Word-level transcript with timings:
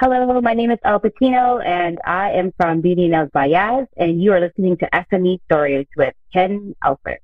Hello, 0.00 0.40
my 0.40 0.54
name 0.54 0.70
is 0.70 0.78
Elle 0.84 1.00
Patino, 1.00 1.58
and 1.58 1.98
I 2.06 2.30
am 2.30 2.52
from 2.56 2.80
Beauty 2.80 3.08
Nails 3.08 3.30
by 3.32 3.48
Yaz, 3.48 3.88
and 3.96 4.22
you 4.22 4.32
are 4.32 4.38
listening 4.38 4.76
to 4.76 4.88
SME 4.92 5.40
Stories 5.46 5.88
with 5.96 6.14
Ken 6.32 6.76
Alfred. 6.84 7.18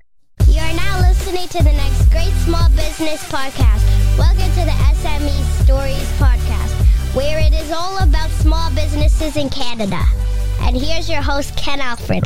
You 0.48 0.60
are 0.60 0.74
now 0.74 0.98
listening 0.98 1.46
to 1.50 1.58
the 1.58 1.70
next 1.70 2.10
great 2.10 2.32
small 2.42 2.68
business 2.70 3.22
podcast. 3.30 3.86
Welcome 4.18 4.50
to 4.58 4.64
the 4.66 4.76
SME 4.90 5.62
Stories 5.62 6.10
podcast, 6.18 7.14
where 7.14 7.38
it 7.38 7.52
is 7.52 7.70
all 7.70 8.02
about 8.02 8.30
small 8.30 8.70
businesses 8.70 9.36
in 9.36 9.50
Canada. 9.50 10.02
And 10.62 10.76
here's 10.76 11.08
your 11.08 11.22
host, 11.22 11.56
Ken 11.56 11.80
Alfred. 11.80 12.24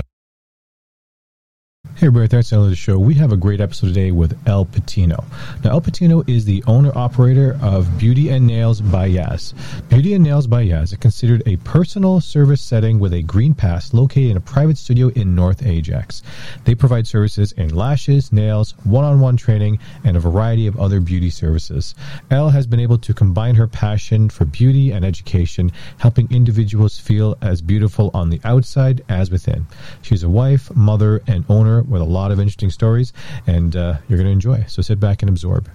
Hey 1.98 2.06
everybody, 2.06 2.28
thanks 2.28 2.50
for 2.50 2.58
the 2.60 2.76
show. 2.76 2.96
We 2.96 3.14
have 3.14 3.32
a 3.32 3.36
great 3.36 3.60
episode 3.60 3.88
today 3.88 4.12
with 4.12 4.38
Elle 4.46 4.66
Patino. 4.66 5.24
Now, 5.64 5.72
Elle 5.72 5.80
Patino 5.80 6.22
is 6.28 6.44
the 6.44 6.62
owner-operator 6.68 7.58
of 7.60 7.98
Beauty 7.98 8.28
and 8.28 8.46
Nails 8.46 8.80
by 8.80 9.10
Yaz. 9.10 9.52
Beauty 9.88 10.14
and 10.14 10.22
Nails 10.22 10.46
by 10.46 10.64
Yaz 10.64 10.92
is 10.92 10.96
considered 10.98 11.42
a 11.44 11.56
personal 11.56 12.20
service 12.20 12.62
setting 12.62 13.00
with 13.00 13.14
a 13.14 13.22
green 13.22 13.52
pass 13.52 13.92
located 13.92 14.30
in 14.30 14.36
a 14.36 14.40
private 14.40 14.78
studio 14.78 15.08
in 15.08 15.34
North 15.34 15.66
Ajax. 15.66 16.22
They 16.64 16.76
provide 16.76 17.08
services 17.08 17.50
in 17.50 17.74
lashes, 17.74 18.32
nails, 18.32 18.76
one-on-one 18.84 19.36
training, 19.36 19.80
and 20.04 20.16
a 20.16 20.20
variety 20.20 20.68
of 20.68 20.78
other 20.78 21.00
beauty 21.00 21.30
services. 21.30 21.96
Elle 22.30 22.50
has 22.50 22.68
been 22.68 22.78
able 22.78 22.98
to 22.98 23.12
combine 23.12 23.56
her 23.56 23.66
passion 23.66 24.28
for 24.28 24.44
beauty 24.44 24.92
and 24.92 25.04
education, 25.04 25.72
helping 25.96 26.30
individuals 26.30 26.96
feel 26.96 27.36
as 27.42 27.60
beautiful 27.60 28.12
on 28.14 28.30
the 28.30 28.40
outside 28.44 29.02
as 29.08 29.32
within. 29.32 29.66
She's 30.02 30.22
a 30.22 30.28
wife, 30.28 30.72
mother, 30.76 31.22
and 31.26 31.44
owner 31.48 31.82
with 31.88 32.02
a 32.02 32.04
lot 32.04 32.30
of 32.30 32.38
interesting 32.38 32.70
stories, 32.70 33.12
and 33.46 33.74
uh, 33.74 33.98
you're 34.08 34.18
going 34.18 34.26
to 34.26 34.32
enjoy. 34.32 34.64
So 34.68 34.82
sit 34.82 35.00
back 35.00 35.22
and 35.22 35.28
absorb. 35.28 35.70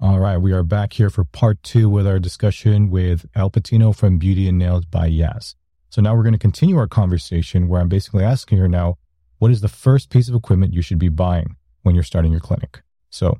All 0.00 0.20
right, 0.20 0.36
we 0.36 0.52
are 0.52 0.62
back 0.62 0.92
here 0.92 1.10
for 1.10 1.24
part 1.24 1.60
two 1.62 1.88
with 1.88 2.06
our 2.06 2.20
discussion 2.20 2.88
with 2.88 3.26
Elle 3.34 3.50
Patino 3.50 3.92
from 3.92 4.18
Beauty 4.18 4.48
and 4.48 4.56
Nails 4.56 4.84
by 4.84 5.10
Yaz. 5.10 5.56
So 5.90 6.00
now 6.00 6.14
we're 6.14 6.22
going 6.22 6.34
to 6.34 6.38
continue 6.38 6.76
our 6.76 6.86
conversation 6.86 7.66
where 7.66 7.80
I'm 7.80 7.88
basically 7.88 8.22
asking 8.22 8.58
her 8.58 8.68
now, 8.68 8.98
what 9.38 9.50
is 9.50 9.60
the 9.60 9.68
first 9.68 10.10
piece 10.10 10.28
of 10.28 10.34
equipment 10.34 10.74
you 10.74 10.82
should 10.82 10.98
be 10.98 11.08
buying 11.08 11.56
when 11.82 11.94
you're 11.94 12.04
starting 12.04 12.30
your 12.30 12.40
clinic? 12.40 12.82
So 13.10 13.38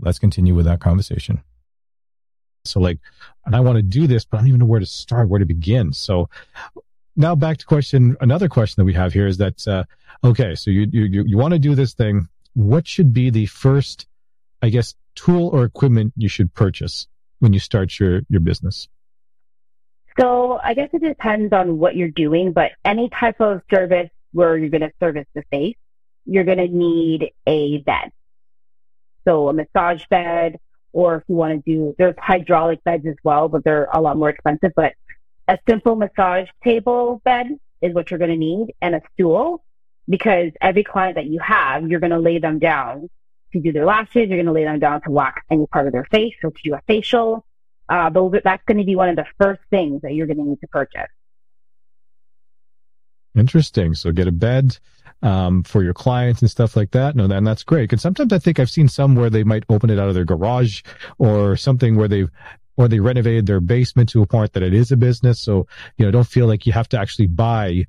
let's 0.00 0.18
continue 0.18 0.54
with 0.54 0.66
that 0.66 0.80
conversation. 0.80 1.42
So 2.64 2.78
like, 2.78 2.98
and 3.46 3.56
I 3.56 3.60
want 3.60 3.76
to 3.76 3.82
do 3.82 4.06
this, 4.06 4.24
but 4.24 4.36
I 4.36 4.40
don't 4.40 4.48
even 4.48 4.60
know 4.60 4.66
where 4.66 4.80
to 4.80 4.86
start, 4.86 5.28
where 5.28 5.38
to 5.38 5.46
begin. 5.46 5.92
So 5.92 6.28
now 7.16 7.34
back 7.34 7.58
to 7.58 7.66
question, 7.66 8.16
another 8.20 8.48
question 8.48 8.80
that 8.80 8.84
we 8.84 8.94
have 8.94 9.12
here 9.12 9.26
is 9.26 9.38
that, 9.38 9.66
uh, 9.66 9.84
okay, 10.24 10.54
so 10.54 10.70
you, 10.70 10.86
you, 10.92 11.24
you 11.24 11.36
want 11.36 11.52
to 11.52 11.58
do 11.58 11.74
this 11.74 11.94
thing. 11.94 12.28
What 12.54 12.86
should 12.86 13.12
be 13.12 13.30
the 13.30 13.46
first, 13.46 14.06
I 14.62 14.70
guess, 14.70 14.94
tool 15.14 15.48
or 15.48 15.64
equipment 15.64 16.12
you 16.16 16.28
should 16.28 16.52
purchase 16.54 17.08
when 17.40 17.52
you 17.52 17.60
start 17.60 17.98
your, 17.98 18.22
your 18.28 18.40
business? 18.40 18.88
So 20.18 20.58
I 20.62 20.74
guess 20.74 20.90
it 20.92 21.02
depends 21.02 21.52
on 21.52 21.78
what 21.78 21.96
you're 21.96 22.08
doing, 22.08 22.52
but 22.52 22.72
any 22.84 23.08
type 23.08 23.40
of 23.40 23.62
service 23.72 24.10
where 24.32 24.56
you're 24.56 24.68
going 24.68 24.82
to 24.82 24.92
service 25.00 25.26
the 25.34 25.42
face, 25.50 25.76
you're 26.26 26.44
going 26.44 26.58
to 26.58 26.68
need 26.68 27.32
a 27.46 27.78
bed. 27.78 28.12
So 29.24 29.48
a 29.48 29.52
massage 29.52 30.04
bed, 30.08 30.58
or 30.92 31.16
if 31.16 31.22
you 31.28 31.34
want 31.34 31.64
to 31.64 31.70
do, 31.70 31.94
there's 31.98 32.14
hydraulic 32.18 32.82
beds 32.84 33.06
as 33.06 33.16
well, 33.22 33.48
but 33.48 33.64
they're 33.64 33.88
a 33.92 34.00
lot 34.00 34.16
more 34.16 34.28
expensive, 34.28 34.72
but 34.74 34.94
a 35.50 35.58
simple 35.68 35.96
massage 35.96 36.48
table 36.62 37.20
bed 37.24 37.58
is 37.82 37.92
what 37.92 38.10
you're 38.10 38.18
going 38.18 38.30
to 38.30 38.36
need 38.36 38.72
and 38.80 38.94
a 38.94 39.02
stool 39.12 39.64
because 40.08 40.52
every 40.60 40.84
client 40.84 41.16
that 41.16 41.26
you 41.26 41.40
have, 41.40 41.88
you're 41.88 41.98
going 41.98 42.12
to 42.12 42.20
lay 42.20 42.38
them 42.38 42.60
down 42.60 43.10
to 43.52 43.60
do 43.60 43.72
their 43.72 43.84
lashes. 43.84 44.28
You're 44.28 44.36
going 44.36 44.46
to 44.46 44.52
lay 44.52 44.62
them 44.62 44.78
down 44.78 45.02
to 45.02 45.10
wax 45.10 45.42
any 45.50 45.66
part 45.66 45.88
of 45.88 45.92
their 45.92 46.04
face 46.04 46.34
or 46.44 46.52
to 46.52 46.62
do 46.62 46.74
a 46.74 46.80
facial. 46.86 47.44
Uh, 47.88 48.10
those, 48.10 48.32
that's 48.44 48.62
going 48.64 48.78
to 48.78 48.84
be 48.84 48.94
one 48.94 49.08
of 49.08 49.16
the 49.16 49.26
first 49.40 49.60
things 49.70 50.02
that 50.02 50.14
you're 50.14 50.28
going 50.28 50.36
to 50.36 50.44
need 50.44 50.60
to 50.60 50.68
purchase. 50.68 51.10
Interesting. 53.34 53.94
So 53.94 54.12
get 54.12 54.28
a 54.28 54.32
bed 54.32 54.78
um, 55.22 55.64
for 55.64 55.82
your 55.82 55.94
clients 55.94 56.42
and 56.42 56.50
stuff 56.50 56.76
like 56.76 56.92
that. 56.92 57.16
No, 57.16 57.24
and 57.24 57.46
that's 57.46 57.64
great. 57.64 57.90
Because 57.90 58.02
sometimes 58.02 58.32
I 58.32 58.38
think 58.38 58.60
I've 58.60 58.70
seen 58.70 58.86
some 58.86 59.16
where 59.16 59.30
they 59.30 59.42
might 59.42 59.64
open 59.68 59.90
it 59.90 59.98
out 59.98 60.08
of 60.08 60.14
their 60.14 60.24
garage 60.24 60.82
or 61.18 61.56
something 61.56 61.96
where 61.96 62.08
they've 62.08 62.30
or 62.76 62.88
they 62.88 63.00
renovated 63.00 63.46
their 63.46 63.60
basement 63.60 64.08
to 64.10 64.22
a 64.22 64.26
point 64.26 64.52
that 64.52 64.62
it 64.62 64.74
is 64.74 64.92
a 64.92 64.96
business. 64.96 65.40
So 65.40 65.66
you 65.96 66.04
know, 66.04 66.10
don't 66.10 66.26
feel 66.26 66.46
like 66.46 66.66
you 66.66 66.72
have 66.72 66.88
to 66.90 66.98
actually 66.98 67.26
buy 67.26 67.86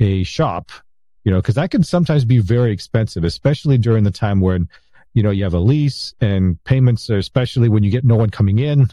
a 0.00 0.22
shop 0.24 0.72
you 1.24 1.30
know, 1.30 1.38
because 1.38 1.54
that 1.54 1.70
can 1.70 1.82
sometimes 1.82 2.24
be 2.24 2.38
very 2.38 2.72
expensive, 2.72 3.24
especially 3.24 3.78
during 3.78 4.04
the 4.04 4.10
time 4.10 4.40
when, 4.40 4.68
you 5.14 5.22
know, 5.22 5.30
you 5.30 5.44
have 5.44 5.54
a 5.54 5.60
lease 5.60 6.14
and 6.20 6.62
payments, 6.64 7.08
especially 7.10 7.68
when 7.68 7.82
you 7.82 7.90
get 7.90 8.04
no 8.04 8.16
one 8.16 8.30
coming 8.30 8.58
in. 8.58 8.88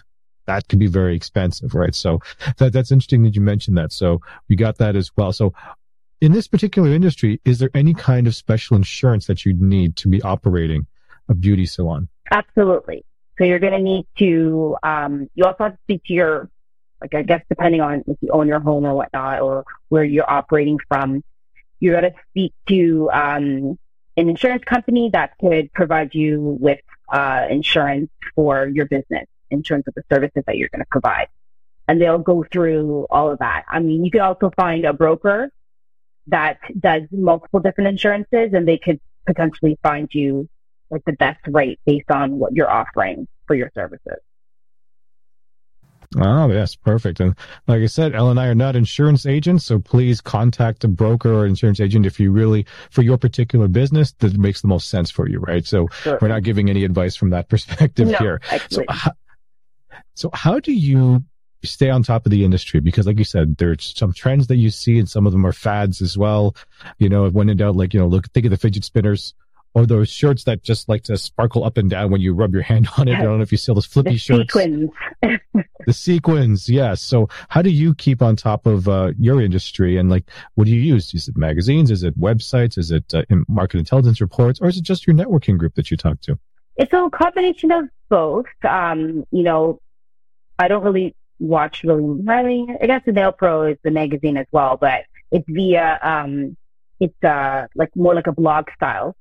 That 0.46 0.68
can 0.68 0.80
be 0.80 0.88
very 0.88 1.16
expensive, 1.16 1.76
right? 1.76 1.94
So 1.94 2.20
that, 2.58 2.74
that's 2.74 2.92
interesting 2.92 3.24
that 3.24 3.36
you 3.36 3.42
mentioned 3.42 3.78
that. 3.78 3.92
So 3.92 4.22
we 4.48 4.56
got 4.56 4.78
that 4.78 4.96
as 4.96 5.12
well. 5.16 5.32
So 5.32 5.54
in 6.22 6.32
this 6.32 6.48
particular 6.48 6.90
industry, 6.90 7.40
is 7.46 7.60
there 7.60 7.70
any 7.74 7.94
kind 7.94 8.28
of 8.28 8.36
special 8.36 8.76
insurance 8.76 9.28
that 9.28 9.46
you'd 9.46 9.62
need 9.62 9.96
to 9.98 10.08
be 10.08 10.22
operating 10.22 10.88
a 11.30 11.34
beauty 11.34 11.66
salon? 11.66 12.10
Absolutely. 12.32 13.06
So 13.40 13.46
you're 13.46 13.60
going 13.60 13.74
to 13.74 13.80
need 13.80 14.06
to, 14.18 14.76
um, 14.84 15.30
you 15.34 15.46
also 15.46 15.64
have 15.64 15.74
to 15.74 15.80
speak 15.84 16.04
to 16.06 16.14
your, 16.14 16.50
like, 17.00 17.16
I 17.16 17.24
guess 17.24 17.42
depending 17.48 17.80
on 17.80 18.04
if 18.06 18.18
you 18.20 18.30
own 18.32 18.48
your 18.48 18.60
home 18.60 18.86
or 18.86 18.94
whatnot, 18.94 19.40
or 19.40 19.64
where 19.88 20.04
you're 20.04 20.30
operating 20.30 20.78
from, 20.90 21.24
you 21.80 21.94
got 21.94 22.02
to 22.02 22.12
speak 22.30 22.54
to 22.68 23.10
um, 23.12 23.80
an 24.18 24.30
insurance 24.30 24.66
company 24.66 25.10
that 25.14 25.38
could 25.40 25.72
provide 25.72 26.14
you 26.14 26.58
with 26.60 26.80
uh, 27.12 27.48
insurance 27.50 28.12
for 28.36 28.68
your 28.68 28.86
business 28.86 29.26
in 29.50 29.64
terms 29.64 29.86
of 29.88 29.94
the 29.94 30.04
services 30.12 30.44
that 30.46 30.58
you're 30.58 30.70
going 30.70 30.82
to 30.82 30.90
provide. 30.92 31.28
And 31.88 32.02
they'll 32.02 32.20
go 32.20 32.46
through 32.52 33.08
all 33.10 33.32
of 33.32 33.40
that. 33.40 33.64
I 33.70 33.80
mean, 33.80 34.04
you 34.04 34.12
can 34.12 34.22
also 34.22 34.52
find 34.56 34.84
a 34.84 34.92
broker 34.92 35.50
that 36.28 36.60
does 36.78 37.04
multiple 37.10 37.62
different 37.62 37.88
insurances 37.88 38.54
and 38.54 38.68
they 38.68 38.78
could 38.78 39.00
potentially 39.26 39.80
find 39.82 40.14
you 40.14 40.50
like 40.92 41.04
the 41.06 41.14
best 41.14 41.40
rate 41.48 41.80
based 41.86 42.10
on 42.12 42.40
what 42.40 42.54
you're 42.54 42.70
offering 42.70 43.28
for 43.48 43.56
your 43.56 43.72
services. 43.76 44.18
Oh, 46.18 46.50
yes, 46.52 46.76
perfect. 46.76 47.20
And 47.20 47.36
like 47.68 47.84
I 47.84 47.86
said, 47.86 48.16
Elle 48.16 48.32
and 48.32 48.40
I 48.40 48.48
are 48.48 48.56
not 48.56 48.76
insurance 48.76 49.28
agents, 49.28 49.66
so 49.66 49.78
please 49.78 50.22
contact 50.22 50.84
a 50.84 50.88
broker 50.88 51.32
or 51.32 51.46
insurance 51.46 51.80
agent 51.80 52.08
if 52.08 52.20
you 52.20 52.32
really, 52.32 52.66
for 52.90 53.04
your 53.04 53.18
particular 53.20 53.68
business, 53.68 54.14
that 54.14 54.36
makes 54.36 54.62
the 54.62 54.68
most 54.68 54.90
sense 54.90 55.12
for 55.12 55.30
you, 55.30 55.40
right? 55.40 55.66
So 55.66 55.88
sure. 56.02 56.18
we're 56.20 56.30
not 56.30 56.42
giving 56.42 56.68
any 56.68 56.84
advice 56.84 57.16
from 57.16 57.30
that 57.30 57.48
perspective 57.50 58.08
no, 58.08 58.18
here. 58.18 58.42
So 58.72 58.84
how, 58.90 59.12
so 60.16 60.30
how 60.34 60.60
do 60.60 60.74
you 60.74 61.24
stay 61.64 61.92
on 61.92 62.02
top 62.02 62.26
of 62.26 62.32
the 62.32 62.44
industry? 62.44 62.80
Because 62.80 63.06
like 63.06 63.20
you 63.20 63.24
said, 63.24 63.58
there's 63.58 63.94
some 63.96 64.12
trends 64.12 64.48
that 64.48 64.58
you 64.58 64.72
see 64.72 64.98
and 64.98 65.08
some 65.08 65.28
of 65.28 65.32
them 65.32 65.46
are 65.46 65.54
fads 65.54 66.02
as 66.02 66.18
well. 66.18 66.56
You 66.98 67.10
know, 67.10 67.30
when 67.30 67.50
in 67.50 67.58
doubt, 67.58 67.76
like, 67.76 67.94
you 67.94 68.00
know, 68.00 68.08
look, 68.08 68.32
think 68.32 68.48
of 68.48 68.50
the 68.50 68.58
fidget 68.58 68.84
spinners 68.84 69.36
or 69.74 69.86
those 69.86 70.10
shirts 70.10 70.46
that 70.46 70.64
just 70.64 70.90
like 70.90 71.04
to 71.04 71.18
sparkle 71.18 71.64
up 71.64 71.78
and 71.78 71.90
down 71.90 72.12
when 72.12 72.22
you 72.22 72.34
rub 72.34 72.54
your 72.54 72.64
hand 72.64 72.88
on 72.98 73.08
it. 73.08 73.16
I 73.16 73.24
don't 73.24 73.38
know 73.38 73.44
if 73.44 73.52
you 73.52 73.58
see 73.58 73.74
those 73.74 73.86
flippy 73.86 74.12
the 74.12 74.18
shirts. 74.18 74.54
Sequins. 74.54 74.90
the 75.86 75.94
sequins, 75.94 76.70
yes. 76.70 77.02
So 77.02 77.30
how 77.50 77.62
do 77.62 77.70
you 77.70 77.94
keep 77.96 78.22
on 78.22 78.36
top 78.36 78.66
of 78.66 78.88
uh, 78.88 79.12
your 79.18 79.42
industry 79.42 79.98
and 79.98 80.10
like 80.10 80.30
what 80.56 80.66
do 80.66 80.72
you 80.72 80.82
use? 80.82 81.14
Is 81.14 81.28
it 81.28 81.38
magazines? 81.38 81.92
Is 81.92 82.04
it 82.04 82.20
websites? 82.20 82.78
Is 82.78 82.92
it 82.92 83.14
uh, 83.14 83.24
market 83.48 83.78
intelligence 83.78 84.22
reports? 84.22 84.60
Or 84.62 84.68
is 84.68 84.78
it 84.78 84.84
just 84.84 85.06
your 85.06 85.16
networking 85.16 85.58
group 85.58 85.76
that 85.76 85.92
you 85.92 85.98
talk 85.98 86.20
to? 86.22 86.40
It's 86.76 86.94
a 86.94 87.10
combination 87.12 87.72
of 87.72 87.90
both. 88.10 88.46
Um, 88.64 89.26
you 89.32 89.44
know, 89.44 89.82
I 90.58 90.68
don't 90.68 90.84
really 90.84 91.16
watch 91.40 91.84
really, 91.84 92.04
I 92.28 92.44
mean, 92.44 92.78
I 92.82 92.88
guess 92.88 93.04
the 93.06 93.12
Nail 93.12 93.32
Pro 93.32 93.64
is 93.64 93.78
the 93.84 93.92
magazine 93.92 94.38
as 94.38 94.48
well, 94.52 94.78
but 94.80 95.06
it's 95.32 95.46
via, 95.48 96.00
um, 96.02 96.58
it's 97.00 97.24
uh, 97.24 97.68
like 97.76 97.96
more 97.96 98.14
like 98.14 98.28
a 98.28 98.32
blog 98.32 98.68
style. 98.76 99.16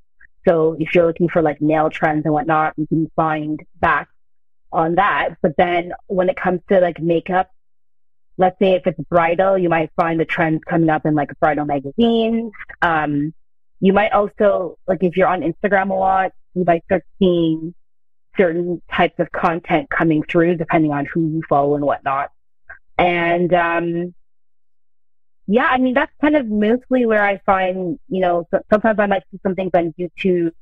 So 0.49 0.77
if 0.79 0.95
you're 0.95 1.07
looking 1.07 1.29
for 1.29 1.43
like 1.43 1.61
nail 1.61 1.91
trends 1.91 2.25
and 2.25 2.33
whatnot, 2.33 2.73
you 2.79 2.87
can 2.87 3.11
find 3.15 3.61
that 3.83 4.07
on 4.73 4.95
that. 4.95 5.37
But 5.43 5.57
then 5.59 5.93
when 6.07 6.31
it 6.31 6.37
comes 6.37 6.61
to 6.71 6.81
like 6.81 7.01
makeup, 7.01 7.51
let's 8.39 8.59
say 8.59 8.73
if 8.73 8.87
it's 8.87 8.99
bridal, 9.11 9.59
you 9.59 9.69
might 9.69 9.91
find 9.95 10.19
the 10.19 10.25
trends 10.25 10.63
coming 10.65 10.89
up 10.89 11.05
in 11.05 11.15
like 11.15 11.39
bridal 11.39 11.67
magazines. 11.67 12.53
Um, 12.81 13.35
you 13.81 13.93
might 13.93 14.13
also, 14.13 14.79
like 14.87 15.03
if 15.03 15.17
you're 15.17 15.29
on 15.29 15.43
Instagram 15.43 15.91
a 15.91 15.95
lot, 15.95 16.33
you 16.55 16.65
might 16.65 16.83
start 16.85 17.05
seeing 17.19 17.75
certain 18.37 18.81
types 18.91 19.19
of 19.19 19.31
content 19.33 19.91
coming 19.91 20.23
through 20.23 20.57
depending 20.57 20.93
on 20.93 21.05
who 21.05 21.29
you 21.29 21.43
follow 21.49 21.75
and 21.75 21.85
whatnot. 21.85 22.31
And, 22.97 23.53
um, 23.53 24.15
yeah, 25.51 25.67
I 25.67 25.79
mean, 25.79 25.95
that's 25.95 26.13
kind 26.21 26.37
of 26.37 26.47
mostly 26.47 27.07
where 27.07 27.25
I 27.25 27.39
find, 27.39 27.99
you 28.09 28.21
know, 28.21 28.47
sometimes 28.71 28.99
I 28.99 29.07
might 29.07 29.23
see 29.31 29.41
some 29.43 29.55
things 29.55 29.71
on 29.73 29.95
YouTube. 29.99 30.53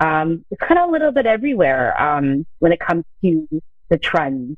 Um, 0.00 0.44
it's 0.50 0.60
kind 0.60 0.78
of 0.80 0.88
a 0.88 0.92
little 0.92 1.12
bit 1.12 1.26
everywhere, 1.26 2.00
um, 2.00 2.46
when 2.58 2.72
it 2.72 2.80
comes 2.80 3.04
to 3.22 3.46
the 3.90 3.98
trends. 3.98 4.56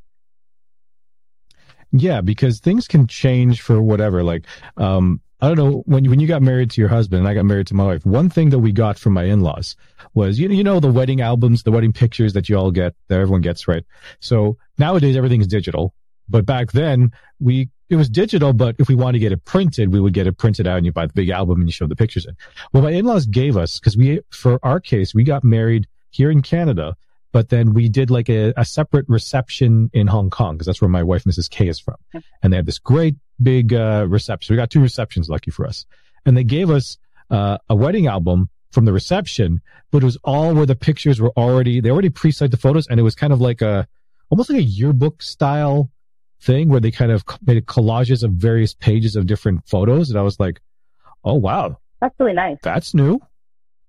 Yeah, 1.91 2.21
because 2.21 2.61
things 2.61 2.87
can 2.87 3.09
change 3.09 3.61
for 3.61 3.83
whatever. 3.83 4.23
Like, 4.23 4.47
um, 4.77 5.21
I 5.41 5.49
don't 5.49 5.57
know 5.57 5.83
when 5.87 6.05
you, 6.05 6.11
when 6.11 6.21
you 6.21 6.29
got 6.29 6.43
married 6.43 6.71
to 6.73 6.81
your 6.81 6.91
husband 6.91 7.21
and 7.21 7.29
I 7.29 7.35
got 7.35 7.45
married 7.45 7.67
to 7.69 7.75
my 7.75 7.85
wife. 7.85 8.07
One 8.07 8.31
thing 8.31 8.51
that 8.51 8.59
we 8.61 8.71
got 8.71 8.97
from 8.99 9.13
my 9.13 9.25
in-laws 9.25 9.77
was 10.15 10.39
you 10.39 10.49
know 10.49 10.55
you 10.55 10.65
know 10.65 10.81
the 10.81 10.91
wedding 10.91 11.21
albums, 11.21 11.63
the 11.63 11.71
wedding 11.71 11.93
pictures 11.93 12.33
that 12.33 12.49
you 12.49 12.57
all 12.57 12.71
get 12.71 12.95
that 13.09 13.21
everyone 13.21 13.41
gets 13.41 13.69
right. 13.69 13.85
So 14.21 14.57
nowadays 14.79 15.17
everything's 15.17 15.47
digital, 15.47 15.95
But 16.29 16.45
back 16.45 16.73
then, 16.73 17.13
we 17.39 17.71
it 17.91 17.97
was 17.97 18.09
digital, 18.09 18.53
but 18.53 18.77
if 18.79 18.89
we 18.89 18.95
wanted 18.95 19.15
to 19.15 19.19
get 19.19 19.33
it 19.33 19.45
printed, 19.45 19.93
we 19.93 20.01
would 20.01 20.13
get 20.13 20.27
it 20.27 20.37
printed 20.37 20.67
out 20.67 20.77
and 20.77 20.87
you 20.87 20.93
buy 20.93 21.07
the 21.07 21.13
big 21.13 21.31
album 21.31 21.61
and 21.61 21.69
you 21.69 21.73
show 21.73 21.87
the 21.87 21.97
pictures 21.97 22.27
in. 22.27 22.37
Well, 22.73 22.83
my 22.83 22.91
in-laws 22.91 23.27
gave 23.27 23.57
us, 23.57 23.81
cause 23.81 23.97
we, 23.97 24.21
for 24.31 24.59
our 24.63 24.79
case, 24.79 25.15
we 25.15 25.25
got 25.25 25.43
married 25.43 25.87
here 26.11 26.31
in 26.31 26.43
Canada, 26.43 26.97
but 27.33 27.49
then 27.49 27.73
we 27.73 27.89
did 27.89 28.11
like 28.11 28.29
a, 28.29 28.53
a 28.57 28.65
separate 28.65 29.07
reception 29.09 29.91
in 29.95 30.07
Hong 30.07 30.29
Kong 30.29 30.55
because 30.55 30.67
that's 30.67 30.83
where 30.83 30.89
my 30.89 31.03
wife, 31.03 31.25
Mrs. 31.25 31.49
K 31.49 31.69
is 31.69 31.81
from. 31.81 31.97
And 32.43 32.53
they 32.53 32.57
had 32.57 32.67
this 32.67 32.79
great 32.79 33.17
big, 33.43 33.73
uh, 33.73 34.07
reception. 34.09 34.55
We 34.55 34.59
got 34.59 34.71
two 34.71 34.81
receptions, 34.81 35.29
lucky 35.29 35.51
for 35.51 35.67
us. 35.67 35.87
And 36.27 36.37
they 36.37 36.45
gave 36.45 36.71
us, 36.71 36.99
uh, 37.31 37.59
a 37.71 37.77
wedding 37.77 38.07
album 38.07 38.51
from 38.71 38.85
the 38.85 38.93
reception, 38.93 39.63
but 39.91 40.03
it 40.03 40.05
was 40.05 40.19
all 40.25 40.55
where 40.55 40.67
the 40.67 40.77
pictures 40.77 41.21
were 41.21 41.33
already, 41.39 41.81
they 41.81 41.91
already 41.91 42.11
pre-sized 42.11 42.53
the 42.53 42.59
photos 42.59 42.87
and 42.89 43.01
it 43.01 43.03
was 43.03 43.15
kind 43.15 43.33
of 43.33 43.41
like 43.41 43.63
a, 43.63 43.89
almost 44.31 44.51
like 44.51 44.59
a 44.59 44.63
yearbook 44.63 45.23
style 45.23 45.91
thing 46.41 46.69
where 46.69 46.81
they 46.81 46.91
kind 46.91 47.13
of 47.13 47.25
made 47.45 47.65
collages 47.67 48.23
of 48.23 48.33
various 48.33 48.75
pages 48.75 49.17
of 49.17 49.27
different 49.27 49.67
photos. 49.69 50.11
And 50.11 50.19
I 50.19 50.23
was 50.23 50.39
like, 50.39 50.61
oh, 51.25 51.35
wow. 51.35 51.79
That's 52.01 52.15
really 52.19 52.35
nice. 52.35 52.59
That's 52.63 52.95
new. 52.95 53.21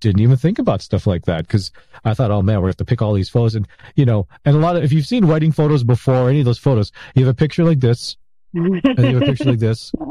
Didn't 0.01 0.21
even 0.21 0.37
think 0.37 0.59
about 0.59 0.81
stuff 0.81 1.05
like 1.05 1.25
that 1.25 1.45
because 1.45 1.71
I 2.05 2.13
thought, 2.13 2.31
oh 2.31 2.41
man, 2.41 2.55
we're 2.55 2.61
going 2.61 2.73
to 2.73 2.77
have 2.77 2.77
to 2.77 2.85
pick 2.85 3.01
all 3.01 3.13
these 3.13 3.29
photos. 3.29 3.55
And, 3.55 3.67
you 3.95 4.05
know, 4.05 4.27
and 4.45 4.55
a 4.55 4.59
lot 4.59 4.77
of, 4.77 4.83
if 4.83 4.93
you've 4.93 5.05
seen 5.05 5.27
wedding 5.27 5.51
photos 5.51 5.83
before, 5.83 6.29
any 6.29 6.39
of 6.39 6.45
those 6.45 6.57
photos, 6.57 6.91
you 7.15 7.25
have 7.25 7.33
a 7.33 7.37
picture 7.37 7.65
like 7.65 7.81
this 7.81 8.15
and 8.53 8.75
you 8.75 8.81
have 8.95 9.21
a 9.21 9.25
picture 9.25 9.45
like 9.45 9.59
this. 9.59 9.91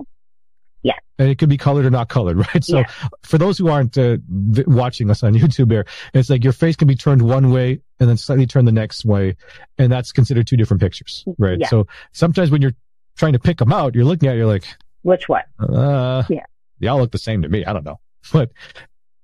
Yeah. 0.83 0.95
And 1.19 1.29
it 1.29 1.39
could 1.39 1.49
be 1.49 1.57
colored 1.57 1.85
or 1.87 1.91
not 1.91 2.09
colored, 2.09 2.37
right? 2.55 2.63
So 2.65 2.79
Yeah. 2.79 2.85
for 3.23 3.39
those 3.39 3.59
who 3.59 3.69
aren't 3.69 3.99
uh, 3.99 4.19
v- 4.29 4.65
watching 4.67 5.11
us 5.11 5.23
on 5.23 5.35
YouTube 5.35 5.71
here, 5.71 5.87
it's 6.15 6.31
like 6.31 6.45
your 6.45 6.53
face 6.53 6.77
can 6.77 6.87
be 6.89 6.95
turned 6.95 7.23
one 7.23 7.51
way 7.51 7.81
and 7.99 8.09
then 8.09 8.17
slightly 8.17 8.47
turned 8.47 8.69
the 8.69 8.73
next 8.73 9.05
way. 9.05 9.37
And 9.79 9.91
that's 9.91 10.13
considered 10.13 10.47
two 10.47 10.57
different 10.57 10.81
pictures, 10.81 11.25
right? 11.39 11.59
Yeah. 11.59 11.69
So 11.69 11.87
sometimes 12.13 12.51
when 12.51 12.63
you're 12.63 12.75
trying 13.17 13.33
to 13.33 13.39
pick 13.41 13.59
them 13.59 13.73
out, 13.73 13.95
you're 13.97 14.05
looking 14.05 14.29
at 14.29 14.35
it, 14.37 14.39
you're 14.39 14.47
like, 14.47 14.65
Which 15.03 15.29
one? 15.29 15.43
uh, 15.59 16.23
Yeah. 16.29 16.45
they 16.79 16.87
all 16.87 16.99
look 17.01 17.11
the 17.11 17.19
same 17.19 17.43
to 17.43 17.49
me. 17.49 17.65
I 17.65 17.73
don't 17.73 17.85
know, 17.85 17.99
but 18.33 18.51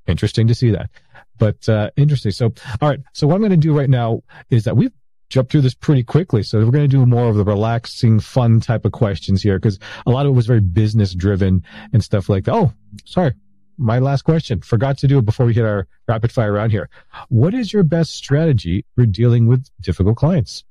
interesting 0.06 0.48
to 0.48 0.54
see 0.54 0.70
that. 0.72 0.90
But, 1.38 1.68
uh, 1.68 1.90
interesting. 1.96 2.30
So, 2.32 2.52
all 2.80 2.88
right. 2.88 3.00
So 3.12 3.26
what 3.26 3.34
I'm 3.36 3.40
going 3.40 3.50
to 3.52 3.56
do 3.56 3.76
right 3.76 3.90
now 3.90 4.22
is 4.50 4.64
that 4.64 4.76
we've 4.76 4.92
jumped 5.34 5.50
through 5.50 5.62
this 5.62 5.74
pretty 5.74 6.04
quickly. 6.04 6.44
So 6.44 6.58
we're 6.64 6.70
going 6.70 6.88
to 6.88 6.96
do 6.96 7.04
more 7.04 7.28
of 7.28 7.34
the 7.34 7.44
relaxing, 7.44 8.20
fun 8.20 8.60
type 8.60 8.84
of 8.84 8.92
questions 8.92 9.42
here 9.42 9.58
because 9.58 9.80
a 10.06 10.10
lot 10.10 10.26
of 10.26 10.32
it 10.32 10.36
was 10.36 10.46
very 10.46 10.60
business 10.60 11.12
driven 11.12 11.64
and 11.92 12.02
stuff 12.04 12.28
like 12.28 12.44
that. 12.44 12.54
Oh, 12.54 12.72
sorry. 13.04 13.34
My 13.76 13.98
last 13.98 14.22
question. 14.22 14.60
Forgot 14.60 14.98
to 14.98 15.08
do 15.08 15.18
it 15.18 15.24
before 15.24 15.44
we 15.44 15.52
hit 15.52 15.64
our 15.64 15.88
rapid 16.06 16.30
fire 16.30 16.52
round 16.52 16.70
here. 16.70 16.88
What 17.30 17.52
is 17.52 17.72
your 17.72 17.82
best 17.82 18.14
strategy 18.14 18.84
for 18.94 19.06
dealing 19.06 19.48
with 19.48 19.68
difficult 19.80 20.16
clients? 20.16 20.62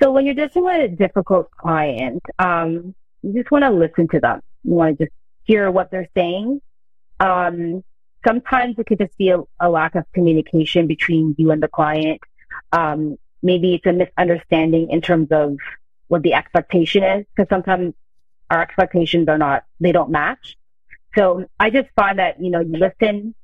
So 0.00 0.12
when 0.12 0.26
you're 0.26 0.36
dealing 0.36 0.64
with 0.64 0.92
a 0.92 0.94
difficult 0.94 1.50
client, 1.50 2.22
um, 2.38 2.94
you 3.22 3.32
just 3.34 3.50
want 3.50 3.64
to 3.64 3.70
listen 3.70 4.06
to 4.08 4.20
them. 4.20 4.40
You 4.62 4.74
want 4.74 4.98
to 4.98 5.06
just 5.06 5.16
hear 5.42 5.72
what 5.72 5.90
they're 5.90 6.08
saying. 6.16 6.62
Um, 7.18 7.82
sometimes 8.24 8.78
it 8.78 8.86
could 8.86 8.98
just 8.98 9.18
be 9.18 9.30
a, 9.30 9.40
a 9.58 9.68
lack 9.68 9.96
of 9.96 10.04
communication 10.12 10.86
between 10.86 11.34
you 11.36 11.50
and 11.50 11.60
the 11.60 11.68
client. 11.68 12.20
Um, 12.72 13.18
maybe 13.42 13.74
it's 13.74 13.86
a 13.86 13.92
misunderstanding 13.92 14.90
in 14.90 15.00
terms 15.00 15.28
of 15.30 15.56
what 16.08 16.22
the 16.22 16.34
expectation 16.34 17.02
is, 17.02 17.26
because 17.34 17.48
sometimes 17.48 17.94
our 18.50 18.62
expectations 18.62 19.28
are 19.28 19.38
not, 19.38 19.64
they 19.78 19.92
don't 19.92 20.10
match. 20.10 20.56
So 21.16 21.46
I 21.58 21.70
just 21.70 21.88
find 21.96 22.18
that, 22.18 22.40
you 22.40 22.50
know, 22.50 22.60
you 22.60 22.78
listen 22.78 23.34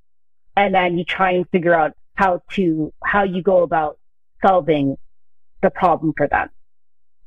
and 0.57 0.75
then 0.75 0.99
you 0.99 1.05
try 1.05 1.33
and 1.33 1.49
figure 1.51 1.75
out 1.75 1.93
how 2.15 2.43
to, 2.53 2.93
how 3.05 3.23
you 3.25 3.43
go 3.43 3.63
about 3.63 3.99
solving 4.45 4.97
the 5.63 5.71
problem 5.71 6.13
for 6.17 6.27
them 6.27 6.49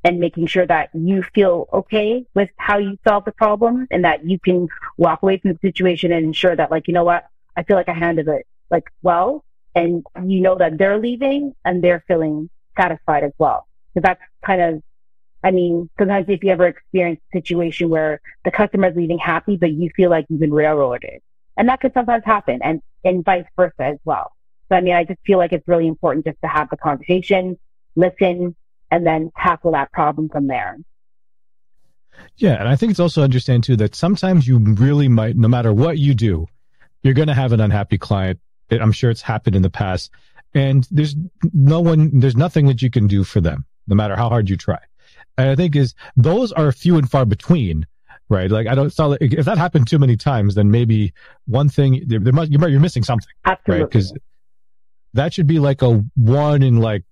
and 0.04 0.19
making 0.19 0.48
sure 0.48 0.66
that 0.66 0.89
you 0.94 1.24
feel 1.33 1.68
okay 1.74 2.25
with 2.33 2.50
how 2.57 2.77
you 2.77 2.98
solve 3.07 3.25
the 3.25 3.31
problem 3.31 3.88
and 3.92 4.06
that 4.06 4.25
you 4.25 4.39
can 4.39 4.68
walk 4.98 5.21
away 5.24 5.38
from 5.38 5.54
the 5.54 5.60
situation 5.62 6.12
and 6.12 6.25
ensure 6.25 6.56
that 6.56 6.71
like, 6.71 6.88
you 6.88 6.94
know 6.94 7.04
what? 7.04 7.27
I 7.56 7.63
feel 7.63 7.75
like 7.75 7.89
I 7.89 7.94
handled 7.94 8.30
it 8.30 8.48
like 8.71 8.89
well 9.01 9.44
and 9.75 10.06
you 10.25 10.42
know 10.42 10.57
that 10.57 10.77
they're 10.77 11.00
leaving 11.00 11.54
and 11.66 11.83
they're 11.83 12.04
feeling 12.07 12.50
satisfied 12.80 13.24
as 13.24 13.31
well. 13.38 13.68
So 13.94 14.02
that's 14.02 14.22
kind 14.46 14.62
of, 14.62 14.84
I 15.44 15.52
mean, 15.52 15.90
sometimes 15.98 16.26
if 16.30 16.44
you 16.44 16.52
ever 16.52 16.68
experience 16.68 17.20
a 17.34 17.38
situation 17.38 17.90
where 17.90 18.22
the 18.46 18.52
customer 18.52 18.90
is 18.90 18.96
leaving 18.96 19.20
happy, 19.20 19.58
but 19.58 19.72
you 19.72 19.90
feel 19.96 20.10
like 20.10 20.26
you've 20.30 20.40
been 20.40 20.54
railroaded 20.54 21.22
and 21.58 21.68
that 21.70 21.81
could 21.81 21.94
sometimes 21.94 22.24
happen 22.26 22.60
and, 22.64 22.81
and 23.04 23.24
vice 23.24 23.46
versa 23.56 23.74
as 23.84 23.98
well. 24.06 24.31
So 24.70 24.76
I 24.76 24.81
mean, 24.81 24.94
I 24.94 25.04
just 25.04 25.20
feel 25.26 25.38
like 25.38 25.52
it's 25.52 25.68
really 25.68 25.88
important 25.88 26.26
just 26.26 26.38
to 26.42 26.48
have 26.48 26.70
the 26.70 26.78
conversation, 26.78 27.58
listen, 27.96 28.56
and 28.92 29.06
then 29.06 29.31
tackle 29.38 29.72
that 29.72 29.92
problem 29.92 30.30
from 30.30 30.48
there. 30.48 30.78
Yeah. 32.38 32.60
And 32.60 32.68
I 32.68 32.76
think 32.76 32.92
it's 32.92 33.00
also 33.00 33.24
understand 33.24 33.64
too 33.64 33.78
that 33.78 33.96
sometimes 33.96 34.48
you 34.48 34.60
really 34.60 35.08
might, 35.08 35.36
no 35.36 35.48
matter 35.48 35.74
what 35.74 35.98
you 35.98 36.14
do, 36.14 36.48
you're 37.02 37.14
going 37.14 37.28
to 37.30 37.34
have 37.34 37.54
an 37.54 37.62
unhappy 37.62 37.98
client. 37.98 38.40
I'm 38.72 38.92
sure 38.92 39.10
it's 39.10 39.22
happened 39.22 39.56
in 39.56 39.62
the 39.62 39.70
past 39.70 40.12
and 40.54 40.88
there's 40.92 41.16
no 41.54 41.80
one, 41.80 42.19
there's 42.19 42.36
nothing 42.36 42.68
that 42.68 42.81
you 42.81 42.90
can 42.90 43.07
do 43.07 43.24
for 43.24 43.42
them, 43.42 43.66
no 43.88 43.96
matter 43.96 44.16
how 44.16 44.30
hard 44.30 44.50
you 44.50 44.57
try. 44.57 44.80
And 45.38 45.50
I 45.50 45.56
think 45.56 45.75
is 45.75 45.94
those 46.18 46.51
are 46.51 46.72
few 46.72 46.98
and 46.98 47.10
far 47.10 47.25
between, 47.25 47.86
right? 48.30 48.50
Like 48.50 48.68
I 48.68 48.75
don't, 48.75 48.98
like, 49.00 49.22
if 49.22 49.46
that 49.46 49.57
happened 49.57 49.88
too 49.88 50.00
many 50.00 50.18
times, 50.18 50.56
then 50.56 50.72
maybe 50.72 51.13
one 51.46 51.69
thing, 51.69 52.04
there, 52.07 52.19
there 52.19 52.34
must, 52.34 52.51
you're 52.51 52.80
missing 52.80 53.04
something, 53.04 53.31
Absolutely. 53.46 53.84
right? 53.84 53.90
Because 53.90 54.13
that 55.13 55.34
should 55.34 55.48
be 55.48 55.60
like 55.60 55.81
a 55.81 56.04
one 56.16 56.63
in 56.63 56.78
like 56.78 57.04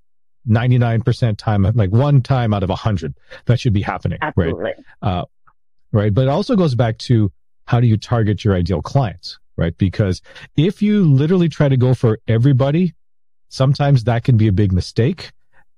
99% 0.48 1.38
time, 1.38 1.64
like 1.76 1.92
one 1.92 2.22
time 2.22 2.54
out 2.54 2.64
of 2.64 2.70
a 2.70 2.76
hundred 2.76 3.14
that 3.46 3.60
should 3.60 3.74
be 3.74 3.82
happening, 3.82 4.20
right? 4.22 4.34
Absolutely. 4.50 4.72
uh, 5.02 5.26
right? 5.92 6.14
But 6.14 6.24
it 6.24 6.30
also 6.30 6.56
goes 6.56 6.76
back 6.76 6.98
to 7.00 7.32
how 7.66 7.80
do 7.80 7.88
you 7.88 7.98
target 7.98 8.44
your 8.44 8.56
ideal 8.56 8.82
clients, 8.82 9.40
right? 9.58 9.78
Because 9.78 10.22
if 10.56 10.82
you 10.82 11.04
literally 11.04 11.50
try 11.50 11.70
to 11.70 11.78
go 11.78 11.94
for 11.94 12.20
everybody, 12.28 12.94
sometimes 13.50 14.04
that 14.06 14.24
can 14.24 14.38
be 14.38 14.48
a 14.48 14.52
big 14.52 14.72
mistake. 14.72 15.32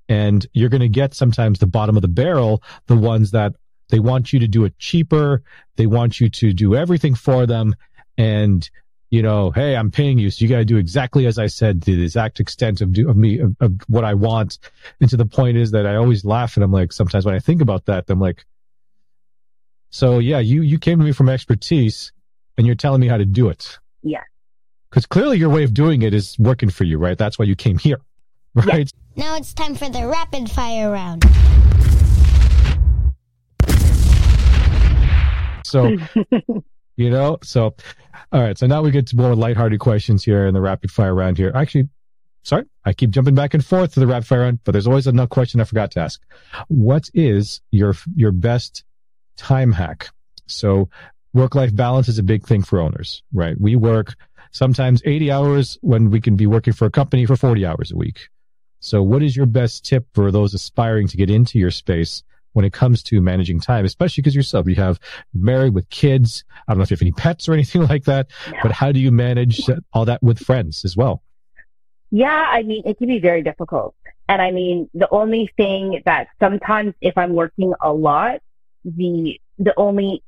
And 0.07 0.45
you're 0.53 0.69
going 0.69 0.81
to 0.81 0.89
get 0.89 1.13
sometimes 1.13 1.59
the 1.59 1.67
bottom 1.67 1.95
of 1.95 2.01
the 2.01 2.07
barrel, 2.07 2.63
the 2.87 2.95
ones 2.95 3.31
that 3.31 3.53
they 3.89 3.99
want 3.99 4.33
you 4.33 4.39
to 4.39 4.47
do 4.47 4.65
it 4.65 4.77
cheaper. 4.79 5.43
They 5.75 5.85
want 5.87 6.19
you 6.19 6.29
to 6.29 6.53
do 6.53 6.75
everything 6.75 7.15
for 7.15 7.45
them. 7.45 7.75
And, 8.17 8.67
you 9.11 9.21
know, 9.21 9.51
hey, 9.51 9.75
I'm 9.75 9.91
paying 9.91 10.17
you. 10.17 10.31
So 10.31 10.43
you 10.43 10.49
got 10.49 10.57
to 10.57 10.65
do 10.65 10.77
exactly 10.77 11.27
as 11.27 11.37
I 11.37 11.47
said, 11.47 11.81
the 11.81 12.01
exact 12.01 12.39
extent 12.39 12.81
of, 12.81 12.91
do, 12.91 13.09
of 13.09 13.17
me, 13.17 13.39
of, 13.39 13.55
of 13.59 13.73
what 13.87 14.03
I 14.03 14.15
want. 14.15 14.57
And 14.99 15.09
to 15.11 15.17
the 15.17 15.25
point 15.25 15.57
is 15.57 15.71
that 15.71 15.85
I 15.85 15.95
always 15.95 16.25
laugh 16.25 16.57
and 16.57 16.63
I'm 16.63 16.71
like, 16.71 16.91
sometimes 16.91 17.25
when 17.25 17.35
I 17.35 17.39
think 17.39 17.61
about 17.61 17.85
that, 17.85 18.05
I'm 18.09 18.19
like, 18.19 18.45
so 19.91 20.19
yeah, 20.19 20.39
you, 20.39 20.61
you 20.61 20.79
came 20.79 20.99
to 20.99 21.05
me 21.05 21.11
from 21.11 21.29
expertise 21.29 22.11
and 22.57 22.67
you're 22.67 22.75
telling 22.75 23.01
me 23.01 23.07
how 23.07 23.17
to 23.17 23.25
do 23.25 23.49
it. 23.49 23.79
Yeah. 24.03 24.23
Because 24.89 25.05
clearly 25.05 25.37
your 25.37 25.49
way 25.49 25.63
of 25.63 25.73
doing 25.73 26.01
it 26.01 26.13
is 26.13 26.37
working 26.39 26.69
for 26.69 26.83
you, 26.83 26.97
right? 26.97 27.17
That's 27.17 27.37
why 27.37 27.45
you 27.45 27.55
came 27.55 27.77
here, 27.77 28.01
right? 28.55 28.91
Now 29.15 29.35
it's 29.35 29.53
time 29.53 29.75
for 29.75 29.89
the 29.89 30.07
rapid 30.07 30.49
fire 30.49 30.91
round. 30.91 31.23
So, 35.65 35.95
you 36.95 37.09
know, 37.11 37.37
so, 37.43 37.75
all 38.31 38.41
right. 38.41 38.57
So 38.57 38.65
now 38.65 38.81
we 38.81 38.89
get 38.89 39.05
to 39.07 39.15
more 39.15 39.35
lighthearted 39.35 39.79
questions 39.79 40.23
here 40.23 40.47
in 40.47 40.55
the 40.55 40.61
rapid 40.61 40.89
fire 40.89 41.13
round 41.13 41.37
here. 41.37 41.51
Actually, 41.53 41.89
sorry, 42.41 42.65
I 42.83 42.93
keep 42.93 43.11
jumping 43.11 43.35
back 43.35 43.53
and 43.53 43.63
forth 43.63 43.93
to 43.93 43.99
the 43.99 44.07
rapid 44.07 44.25
fire 44.25 44.39
round, 44.41 44.59
but 44.63 44.71
there's 44.71 44.87
always 44.87 45.05
another 45.05 45.27
question 45.27 45.61
I 45.61 45.65
forgot 45.65 45.91
to 45.91 45.99
ask. 45.99 46.19
What 46.67 47.09
is 47.13 47.61
your, 47.69 47.93
your 48.15 48.31
best 48.31 48.83
time 49.37 49.71
hack? 49.71 50.09
So 50.47 50.89
work 51.33 51.53
life 51.53 51.75
balance 51.75 52.07
is 52.07 52.17
a 52.17 52.23
big 52.23 52.47
thing 52.47 52.63
for 52.63 52.79
owners, 52.79 53.21
right? 53.31 53.59
We 53.59 53.75
work 53.75 54.15
sometimes 54.51 55.01
80 55.05 55.31
hours 55.31 55.77
when 55.81 56.09
we 56.09 56.21
can 56.21 56.35
be 56.35 56.47
working 56.47 56.73
for 56.73 56.85
a 56.85 56.91
company 56.91 57.25
for 57.25 57.35
40 57.35 57.65
hours 57.65 57.91
a 57.91 57.95
week. 57.95 58.29
So 58.79 59.03
what 59.03 59.23
is 59.23 59.35
your 59.35 59.45
best 59.45 59.85
tip 59.85 60.07
for 60.13 60.31
those 60.31 60.53
aspiring 60.53 61.07
to 61.09 61.17
get 61.17 61.29
into 61.29 61.59
your 61.59 61.71
space 61.71 62.23
when 62.53 62.65
it 62.65 62.73
comes 62.73 63.03
to 63.03 63.21
managing 63.21 63.59
time, 63.59 63.85
especially 63.85 64.21
because 64.21 64.35
yourself, 64.35 64.67
you 64.67 64.75
have 64.75 64.99
married 65.33 65.73
with 65.73 65.89
kids. 65.89 66.43
I 66.67 66.73
don't 66.73 66.79
know 66.79 66.83
if 66.83 66.91
you 66.91 66.95
have 66.95 67.01
any 67.01 67.11
pets 67.11 67.47
or 67.47 67.53
anything 67.53 67.81
like 67.87 68.05
that, 68.05 68.27
but 68.63 68.71
how 68.71 68.91
do 68.91 68.99
you 68.99 69.11
manage 69.11 69.61
all 69.93 70.05
that 70.05 70.23
with 70.23 70.39
friends 70.39 70.83
as 70.85 70.97
well? 70.97 71.23
Yeah, 72.11 72.47
I 72.49 72.63
mean, 72.63 72.83
it 72.85 72.97
can 72.97 73.07
be 73.07 73.19
very 73.19 73.43
difficult. 73.43 73.95
And 74.27 74.41
I 74.41 74.51
mean, 74.51 74.89
the 74.93 75.07
only 75.11 75.51
thing 75.57 76.01
that 76.05 76.27
sometimes 76.39 76.93
if 77.01 77.17
I'm 77.17 77.33
working 77.33 77.73
a 77.81 77.91
lot, 77.91 78.41
the, 78.83 79.39
the 79.57 79.73
only, 79.77 80.23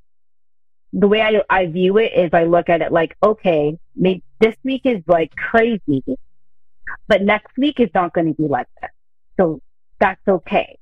the 0.93 1.07
way 1.07 1.21
I, 1.21 1.41
I 1.50 1.65
view 1.67 1.98
it 1.98 2.12
is 2.15 2.29
I 2.33 2.43
look 2.43 2.69
at 2.69 2.81
it 2.81 2.91
like, 2.91 3.15
okay, 3.24 3.77
maybe 3.95 4.24
this 4.39 4.55
week 4.63 4.81
is 4.86 5.01
like 5.07 5.33
crazy, 5.36 6.03
but 7.07 7.21
next 7.21 7.57
week 7.57 7.79
is 7.79 7.89
not 7.93 8.13
going 8.13 8.27
to 8.27 8.33
be 8.33 8.48
like 8.48 8.67
that. 8.81 8.91
So 9.38 9.62
that's 10.00 10.21
okay. 10.27 10.77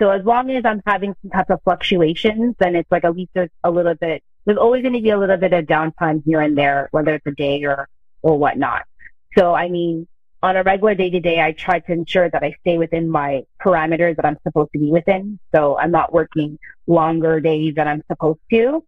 So 0.00 0.10
as 0.10 0.24
long 0.24 0.50
as 0.50 0.64
I'm 0.64 0.82
having 0.86 1.14
some 1.22 1.30
type 1.30 1.50
of 1.50 1.60
fluctuations, 1.62 2.54
then 2.58 2.76
it's 2.76 2.90
like 2.90 3.04
at 3.04 3.14
least 3.14 3.30
there's 3.34 3.50
a 3.64 3.70
little 3.70 3.94
bit, 3.94 4.22
there's 4.44 4.58
always 4.58 4.82
going 4.82 4.94
to 4.94 5.00
be 5.00 5.10
a 5.10 5.18
little 5.18 5.36
bit 5.36 5.52
of 5.52 5.66
downtime 5.66 6.22
here 6.24 6.40
and 6.40 6.56
there, 6.56 6.88
whether 6.92 7.14
it's 7.14 7.26
a 7.26 7.32
day 7.32 7.62
or, 7.64 7.88
or 8.22 8.38
whatnot. 8.38 8.82
So 9.36 9.54
I 9.54 9.68
mean, 9.68 10.06
on 10.42 10.56
a 10.56 10.62
regular 10.62 10.94
day 10.94 11.10
to 11.10 11.20
day, 11.20 11.40
I 11.40 11.52
try 11.52 11.80
to 11.80 11.92
ensure 11.92 12.30
that 12.30 12.42
I 12.42 12.54
stay 12.60 12.78
within 12.78 13.10
my 13.10 13.44
parameters 13.60 14.16
that 14.16 14.24
I'm 14.24 14.38
supposed 14.44 14.70
to 14.72 14.78
be 14.78 14.90
within. 14.90 15.38
So 15.54 15.76
I'm 15.76 15.90
not 15.90 16.12
working 16.12 16.58
longer 16.86 17.40
days 17.40 17.74
than 17.74 17.88
I'm 17.88 18.02
supposed 18.08 18.40
to. 18.50 18.84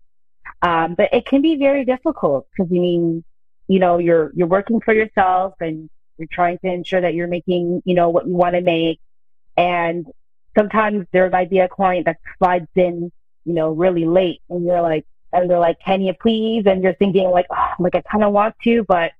Um, 0.63 0.95
but 0.95 1.13
it 1.13 1.27
can 1.27 1.43
be 1.43 1.57
very 1.57 1.85
difficult 1.85 2.47
because 2.51 2.71
I 2.71 2.79
mean, 2.79 3.25
you 3.69 3.79
know, 3.79 3.99
you're, 3.99 4.33
you're 4.35 4.49
working 4.49 4.81
for 4.81 4.93
yourself 4.93 5.55
and 5.61 5.89
you're 6.19 6.29
trying 6.31 6.59
to 6.59 6.69
ensure 6.69 7.01
that 7.01 7.15
you're 7.15 7.29
making, 7.29 7.83
you 7.85 7.95
know, 7.95 8.11
what 8.11 8.27
you 8.27 8.35
want 8.35 8.55
to 8.55 8.61
make. 8.61 9.01
And 9.57 10.07
sometimes 10.57 11.07
there 11.13 11.31
might 11.31 11.51
be 11.51 11.61
a 11.61 11.69
client 11.69 12.07
that 12.07 12.19
slides 12.39 12.69
in, 12.75 13.13
you 13.45 13.55
know, 13.55 13.71
really 13.71 14.07
late 14.07 14.43
and 14.49 14.65
you're 14.65 14.83
like, 14.83 15.07
and 15.33 15.49
they're 15.49 15.61
like, 15.61 15.79
can 15.81 16.03
you 16.03 16.13
please? 16.21 16.65
And 16.67 16.83
you're 16.83 16.95
thinking 16.95 17.31
like, 17.31 17.47
oh, 17.51 17.73
like 17.79 17.95
I 17.95 18.03
kind 18.03 18.25
of 18.25 18.33
want 18.33 18.57
to, 18.65 18.85
but 18.85 19.13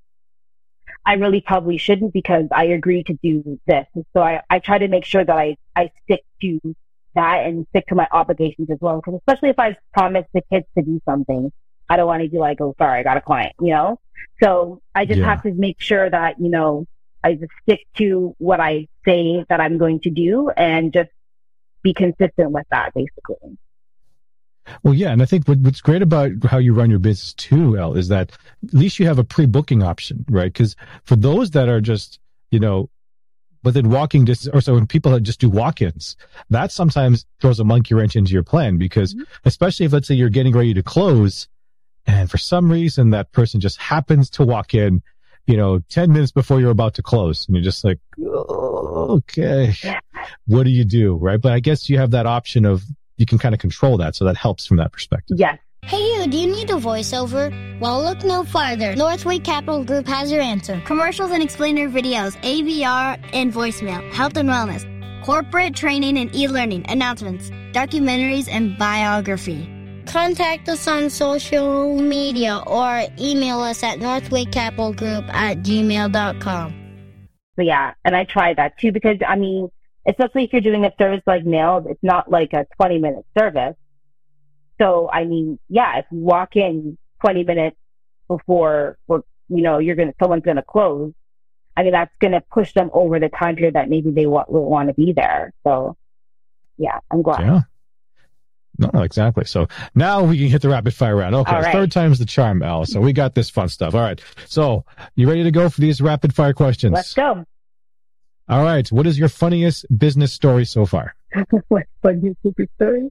I 1.07 1.15
really 1.15 1.41
probably 1.41 1.79
shouldn't 1.79 2.13
because 2.13 2.47
I 2.53 2.65
agreed 2.65 3.07
to 3.07 3.19
do 3.23 3.59
this. 3.67 3.87
And 3.95 4.05
so 4.13 4.21
I, 4.21 4.43
I 4.51 4.59
try 4.59 4.79
to 4.79 4.89
make 4.89 5.05
sure 5.05 5.25
that 5.25 5.37
I, 5.37 5.57
I 5.75 5.91
stick 6.05 6.25
to 6.43 6.61
that 7.15 7.47
and 7.47 7.67
stick 7.71 7.87
to 7.89 7.95
my 7.95 8.07
obligations 8.13 8.71
as 8.71 8.79
well. 8.81 8.97
Because 8.97 9.15
especially 9.15 9.51
if 9.51 9.59
I 9.59 9.77
promise 9.93 10.27
the 10.33 10.43
kids 10.53 10.67
to 10.77 10.85
do 10.85 11.01
something, 11.05 11.53
I 11.89 11.97
don't 11.97 12.07
want 12.07 12.23
to 12.23 12.29
be 12.29 12.39
like, 12.39 12.61
oh, 12.61 12.75
sorry, 12.79 13.01
I 13.01 13.03
got 13.03 13.17
a 13.17 13.21
client, 13.21 13.55
you 13.61 13.73
know? 13.73 13.99
So 14.43 14.81
I 14.95 15.05
just 15.07 15.19
yeah. 15.21 15.27
have 15.27 15.43
to 15.43 15.53
make 15.53 15.81
sure 15.81 16.09
that, 16.09 16.41
you 16.41 16.49
know, 16.49 16.87
I 17.23 17.35
just 17.35 17.53
stick 17.63 17.81
to 17.97 18.35
what 18.39 18.61
I 18.61 18.89
say 19.05 19.45
that 19.49 19.61
I'm 19.61 19.77
going 19.77 20.01
to 20.01 20.11
do 20.11 20.51
and 20.51 20.93
just 20.93 21.11
be 21.83 21.93
consistent 21.95 22.51
with 22.51 22.67
that, 22.71 22.95
basically. 22.95 23.59
Well, 24.83 24.95
yeah, 24.95 25.11
and 25.11 25.23
I 25.23 25.25
think 25.25 25.49
what, 25.49 25.59
what's 25.59 25.81
great 25.81 26.03
about 26.03 26.33
how 26.45 26.59
you 26.59 26.75
run 26.75 26.91
your 26.91 26.99
business 26.99 27.35
too, 27.35 27.77
Elle, 27.77 27.97
is 27.97 28.09
that 28.09 28.31
at 28.63 28.75
least 28.75 28.99
you 28.99 29.07
have 29.07 29.19
a 29.19 29.25
pre-booking 29.25 29.83
option, 29.83 30.25
right? 30.29 30.53
Because 30.53 30.77
for 31.05 31.17
those 31.17 31.51
that 31.53 31.69
are 31.69 31.81
just, 31.81 32.21
you 32.51 32.61
know, 32.61 32.89
within 33.63 33.91
walking 33.91 34.25
distance, 34.25 34.55
or 34.55 34.61
so 34.61 34.75
when 34.75 34.87
people 34.87 35.19
just 35.21 35.41
do 35.41 35.51
walk-ins, 35.51 36.17
that 36.49 36.73
sometimes 36.73 37.27
throws 37.41 37.61
a 37.61 37.65
monkey 37.65 37.95
wrench 37.95 38.17
into 38.17 38.33
your 38.33 38.43
plan 38.43 38.79
because, 38.79 39.15
mm-hmm. 39.15 39.25
especially 39.45 39.87
if 39.87 39.93
let's 39.93 40.09
say 40.09 40.15
you're 40.15 40.31
getting 40.31 40.55
ready 40.55 40.75
to 40.75 40.83
close, 40.83 41.49
and 42.07 42.31
for 42.31 42.39
some 42.39 42.71
reason 42.71 43.11
that 43.11 43.33
person 43.33 43.61
just 43.61 43.79
happens 43.79 44.31
to 44.31 44.45
walk 44.45 44.75
in, 44.75 45.03
you 45.47 45.57
know, 45.57 45.81
ten 45.89 46.13
minutes 46.13 46.33
before 46.33 46.61
you're 46.61 46.71
about 46.71 46.95
to 46.95 47.03
close, 47.03 47.47
and 47.47 47.57
you're 47.57 47.65
just 47.65 47.85
like, 47.85 47.99
oh, 48.23 49.19
okay, 49.19 49.75
what 50.47 50.65
do 50.65 50.71
you 50.71 50.85
do, 50.85 51.17
right? 51.17 51.41
But 51.41 51.53
I 51.53 51.61
guess 51.61 51.91
you 51.91 51.99
have 51.99 52.13
that 52.13 52.27
option 52.27 52.65
of 52.65 52.83
you 53.17 53.27
can 53.27 53.39
kind 53.39 53.55
of 53.55 53.61
control 53.61 53.99
that. 53.99 54.17
So 54.17 54.25
that 54.25 54.37
helps 54.37 54.67
from 54.67 54.79
that 54.79 54.93
perspective. 54.93 55.39
Yes. 55.39 55.59
Hey 55.85 55.99
you, 56.15 56.27
do 56.29 56.37
you 56.39 56.47
need 56.47 56.71
a 56.71 56.75
voiceover? 56.75 57.51
Well, 57.81 58.05
look 58.05 58.23
no 58.23 58.45
farther. 58.45 58.95
Northway 58.95 59.39
Capital 59.39 59.83
Group 59.83 60.07
has 60.07 60.31
your 60.31 60.41
answer. 60.41 60.81
Commercials 60.85 61.31
and 61.31 61.43
explainer 61.43 61.89
videos, 61.89 62.41
AVR 62.43 63.19
and 63.33 63.53
voicemail, 63.53 64.13
health 64.13 64.37
and 64.37 64.49
wellness, 64.49 64.85
corporate 65.25 65.75
training 65.75 66.19
and 66.19 66.35
e-learning, 66.37 66.85
announcements, 66.89 67.51
documentaries, 67.73 68.49
and 68.49 68.79
biography. 68.79 69.69
Contact 70.07 70.69
us 70.69 70.87
on 70.87 71.11
social 71.11 72.01
media 72.01 72.63
or 72.67 73.05
email 73.19 73.61
us 73.61 73.83
at 73.83 73.99
northwaycapitalgroup 73.99 75.29
at 75.33 75.59
gmail.com. 75.59 76.75
Yeah, 77.59 77.95
and 78.05 78.15
I 78.15 78.25
tried 78.25 78.57
that 78.57 78.79
too 78.79 78.93
because 78.93 79.17
I 79.27 79.37
mean, 79.37 79.71
especially 80.07 80.45
if 80.45 80.53
you're 80.53 80.61
doing 80.63 80.85
a 80.85 80.93
service 80.99 81.23
like 81.27 81.45
nails, 81.45 81.87
it's 81.89 82.03
not 82.03 82.31
like 82.31 82.53
a 82.53 82.67
20 82.77 82.99
minute 82.99 83.27
service. 83.37 83.75
So, 84.81 85.11
I 85.13 85.25
mean, 85.25 85.59
yeah, 85.69 85.99
if 85.99 86.07
you 86.11 86.19
walk 86.19 86.57
in 86.57 86.97
20 87.21 87.45
minutes 87.45 87.77
before, 88.29 88.97
or, 89.09 89.25
you 89.49 89.63
know, 89.63 89.79
you're 89.79 89.97
going 89.97 90.09
to, 90.09 90.15
someone's 90.21 90.45
going 90.45 90.57
to 90.57 90.63
close, 90.63 91.13
I 91.77 91.83
mean, 91.83 91.93
that's 91.93 92.15
going 92.19 92.33
to 92.33 92.41
push 92.53 92.73
them 92.73 92.91
over 92.93 93.21
the 93.21 93.29
time 93.29 93.57
period 93.57 93.75
that 93.75 93.89
maybe 93.89 94.11
they 94.11 94.27
will 94.27 94.45
want 94.49 94.89
to 94.89 94.95
be 94.95 95.13
there. 95.13 95.53
So, 95.65 95.97
yeah, 96.79 96.99
I'm 97.11 97.23
glad. 97.23 97.41
Yeah. 97.41 97.61
No, 98.79 99.03
exactly. 99.03 99.45
So 99.45 99.69
now 99.95 100.25
we 100.25 100.39
can 100.39 100.49
hit 100.49 100.63
the 100.63 100.71
rapid 100.71 100.95
fire 100.95 101.17
round. 101.17 101.35
Okay, 101.35 101.53
right. 101.53 101.73
third 101.73 101.93
time's 101.93 102.19
the 102.19 102.25
charm, 102.25 102.63
Elle. 102.63 102.87
So 102.87 103.01
we 103.01 103.13
got 103.13 103.35
this 103.35 103.51
fun 103.51 103.69
stuff. 103.69 103.95
All 103.95 104.01
right. 104.01 104.21
So 104.47 104.87
you 105.15 105.29
ready 105.29 105.43
to 105.43 105.51
go 105.51 105.69
for 105.69 105.83
these 105.83 106.01
rapid 106.01 106.35
fire 106.35 106.55
questions? 106.55 106.95
Let's 106.95 107.13
go. 107.13 107.45
All 108.49 108.65
right. 108.65 108.91
What 108.91 109.07
is 109.07 109.19
your 109.19 109.29
funniest 109.29 109.85
business 109.97 110.33
story 110.33 110.65
so 110.65 110.87
far? 110.87 111.15
My 111.71 111.83
funniest 112.03 112.43
business 112.43 112.69
story? 112.77 113.11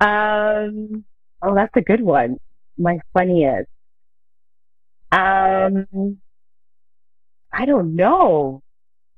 Um, 0.00 1.04
oh, 1.42 1.54
that's 1.54 1.76
a 1.76 1.82
good 1.82 2.00
one. 2.00 2.38
My 2.76 2.98
funniest. 3.12 3.68
Um, 5.12 6.18
I 7.52 7.66
don't 7.66 7.94
know. 7.94 8.62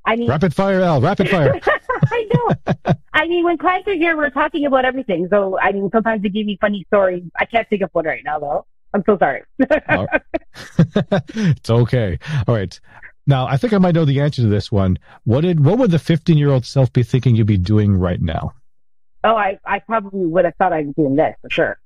I 0.05 0.17
mean, 0.17 0.29
rapid 0.29 0.55
fire, 0.55 0.81
Elle. 0.81 1.01
Rapid 1.01 1.29
fire. 1.31 1.61
I 2.13 2.29
know. 2.33 2.95
I 3.13 3.27
mean, 3.27 3.45
when 3.45 3.59
clients 3.59 3.89
are 3.89 3.95
here, 3.95 4.17
we're 4.17 4.31
talking 4.31 4.67
about 4.67 4.85
everything. 4.85 5.27
So, 5.31 5.59
I 5.59 5.73
mean, 5.73 5.89
sometimes 5.93 6.23
they 6.23 6.29
give 6.29 6.47
me 6.47 6.59
funny 6.61 6.85
stories. 6.89 7.25
I 7.37 7.45
can't 7.47 7.69
think 7.69 7.83
of 7.83 7.91
one 7.93 8.05
right 8.05 8.23
now, 8.25 8.39
though. 8.39 8.67
I'm 8.95 9.03
so 9.05 9.19
sorry. 9.19 9.43
it's 11.35 11.71
okay. 11.71 12.19
All 12.47 12.55
right. 12.55 12.79
Now, 13.27 13.47
I 13.47 13.57
think 13.57 13.73
I 13.73 13.79
might 13.79 13.95
know 13.95 14.05
the 14.05 14.21
answer 14.21 14.43
to 14.43 14.49
this 14.49 14.71
one. 14.71 14.99
What 15.25 15.41
did 15.41 15.65
what 15.65 15.79
would 15.79 15.91
the 15.91 15.99
15 15.99 16.39
year 16.39 16.51
old 16.51 16.65
self 16.65 16.93
be 16.93 17.03
thinking 17.03 17.35
you'd 17.35 17.47
be 17.47 17.59
doing 17.59 17.97
right 17.97 18.21
now? 18.21 18.53
Oh, 19.25 19.37
I, 19.37 19.59
I 19.65 19.81
probably 19.81 20.27
would 20.27 20.45
have 20.45 20.55
thought 20.57 20.73
I'd 20.73 20.95
be 20.95 21.03
doing 21.03 21.17
this 21.17 21.35
for 21.43 21.51
sure. 21.51 21.79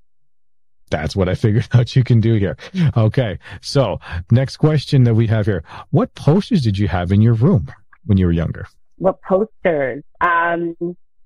That's 0.90 1.14
what 1.14 1.28
I 1.28 1.34
figured 1.34 1.68
out 1.72 1.94
you 1.94 2.04
can 2.04 2.20
do 2.20 2.34
here. 2.34 2.56
Okay. 2.96 3.38
So 3.60 4.00
next 4.30 4.56
question 4.56 5.04
that 5.04 5.14
we 5.14 5.26
have 5.28 5.46
here. 5.46 5.62
What 5.90 6.14
posters 6.14 6.62
did 6.62 6.78
you 6.78 6.88
have 6.88 7.12
in 7.12 7.20
your 7.20 7.34
room 7.34 7.72
when 8.06 8.18
you 8.18 8.26
were 8.26 8.32
younger? 8.32 8.66
What 8.96 9.22
posters? 9.22 10.02
Um, 10.20 10.76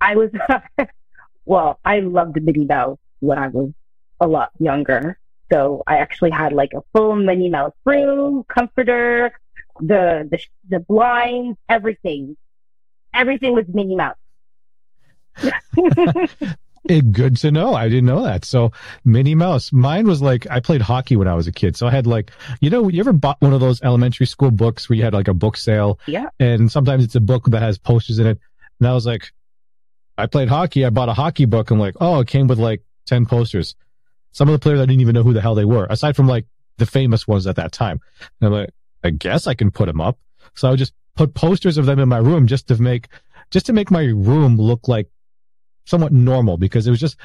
I 0.01 0.15
was, 0.17 0.31
well, 1.45 1.81
I 1.85 2.01
loved 2.01 2.41
Minnie 2.41 2.67
Mouse 2.67 2.99
when 3.21 3.39
I 3.39 3.49
was 3.49 3.73
a 4.21 4.27
lot 4.27 4.51
younger. 4.59 5.19
So 5.53 5.83
I 5.87 5.99
actually 5.99 6.31
had 6.31 6.53
like 6.53 6.73
a 6.75 6.83
full 6.93 7.17
Minnie 7.17 7.49
Mouse 7.49 7.73
room, 7.85 8.45
comforter, 8.49 9.33
the 9.81 10.27
the 10.31 10.39
the 10.69 10.81
blinds, 10.81 11.59
everything, 11.69 12.37
everything 13.13 13.55
was 13.55 13.67
Minnie 13.69 13.97
Mouse. 13.97 14.17
it, 16.89 17.13
good 17.13 17.37
to 17.39 17.51
know. 17.51 17.75
I 17.75 17.89
didn't 17.89 18.07
know 18.07 18.23
that. 18.25 18.45
So 18.45 18.73
Minnie 19.05 19.35
Mouse. 19.35 19.73
Mine 19.73 20.07
was 20.07 20.23
like 20.23 20.47
I 20.51 20.61
played 20.61 20.83
hockey 20.83 21.17
when 21.17 21.29
I 21.29 21.35
was 21.35 21.47
a 21.47 21.53
kid, 21.53 21.77
so 21.77 21.87
I 21.87 21.91
had 21.91 22.07
like 22.07 22.31
you 22.61 22.71
know 22.71 22.89
you 22.89 23.01
ever 23.01 23.13
bought 23.13 23.41
one 23.41 23.53
of 23.53 23.61
those 23.61 23.83
elementary 23.83 24.27
school 24.27 24.51
books 24.51 24.89
where 24.89 24.97
you 24.97 25.05
had 25.05 25.15
like 25.15 25.29
a 25.29 25.35
book 25.35 25.57
sale? 25.57 25.99
Yeah. 26.07 26.29
And 26.39 26.71
sometimes 26.71 27.05
it's 27.05 27.15
a 27.15 27.21
book 27.21 27.47
that 27.47 27.63
has 27.63 27.79
posters 27.79 28.19
in 28.19 28.27
it, 28.27 28.39
and 28.81 28.89
I 28.89 28.93
was 28.93 29.07
like, 29.07 29.33
I 30.17 30.27
played 30.27 30.49
hockey. 30.49 30.85
I 30.85 30.91
bought 30.91 31.09
a 31.09 31.15
hockey 31.15 31.45
book. 31.45 31.71
I'm 31.71 31.79
like, 31.79 31.95
oh, 32.01 32.21
it 32.21 32.29
came 32.29 32.47
with 32.47 32.59
like 32.59 32.83
ten 33.07 33.27
posters. 33.27 33.75
Some 34.33 34.49
of 34.49 34.53
the 34.53 34.59
players 34.59 34.81
I 34.81 34.87
didn't 34.87 35.01
even 35.01 35.15
know 35.15 35.23
who 35.23 35.33
the 35.33 35.41
hell 35.41 35.55
they 35.55 35.65
were, 35.65 35.87
aside 35.87 36.17
from 36.17 36.27
like 36.27 36.47
the 36.79 36.87
famous 36.87 37.27
ones 37.27 37.47
at 37.47 37.57
that 37.57 37.73
time. 37.73 38.01
And 38.41 38.49
I'm 38.49 38.61
like, 38.61 38.71
I 39.03 39.11
guess 39.11 39.47
I 39.47 39.55
can 39.55 39.71
put 39.71 39.87
them 39.87 40.01
up. 40.01 40.19
So 40.55 40.69
I 40.69 40.73
would 40.73 40.79
just 40.79 40.93
put 41.17 41.35
posters 41.35 41.79
of 41.79 41.87
them 41.87 41.99
in 41.99 42.09
my 42.09 42.19
room 42.19 42.47
just 42.47 42.69
to 42.69 42.81
make, 42.81 43.09
just 43.51 43.67
to 43.67 43.73
make 43.73 43.91
my 43.91 44.03
room 44.03 44.57
look 44.57 44.89
like 44.89 45.09
somewhat 45.85 46.13
normal 46.13 46.57
because 46.57 46.87
it 46.87 46.91
was 46.91 47.01
just 47.01 47.17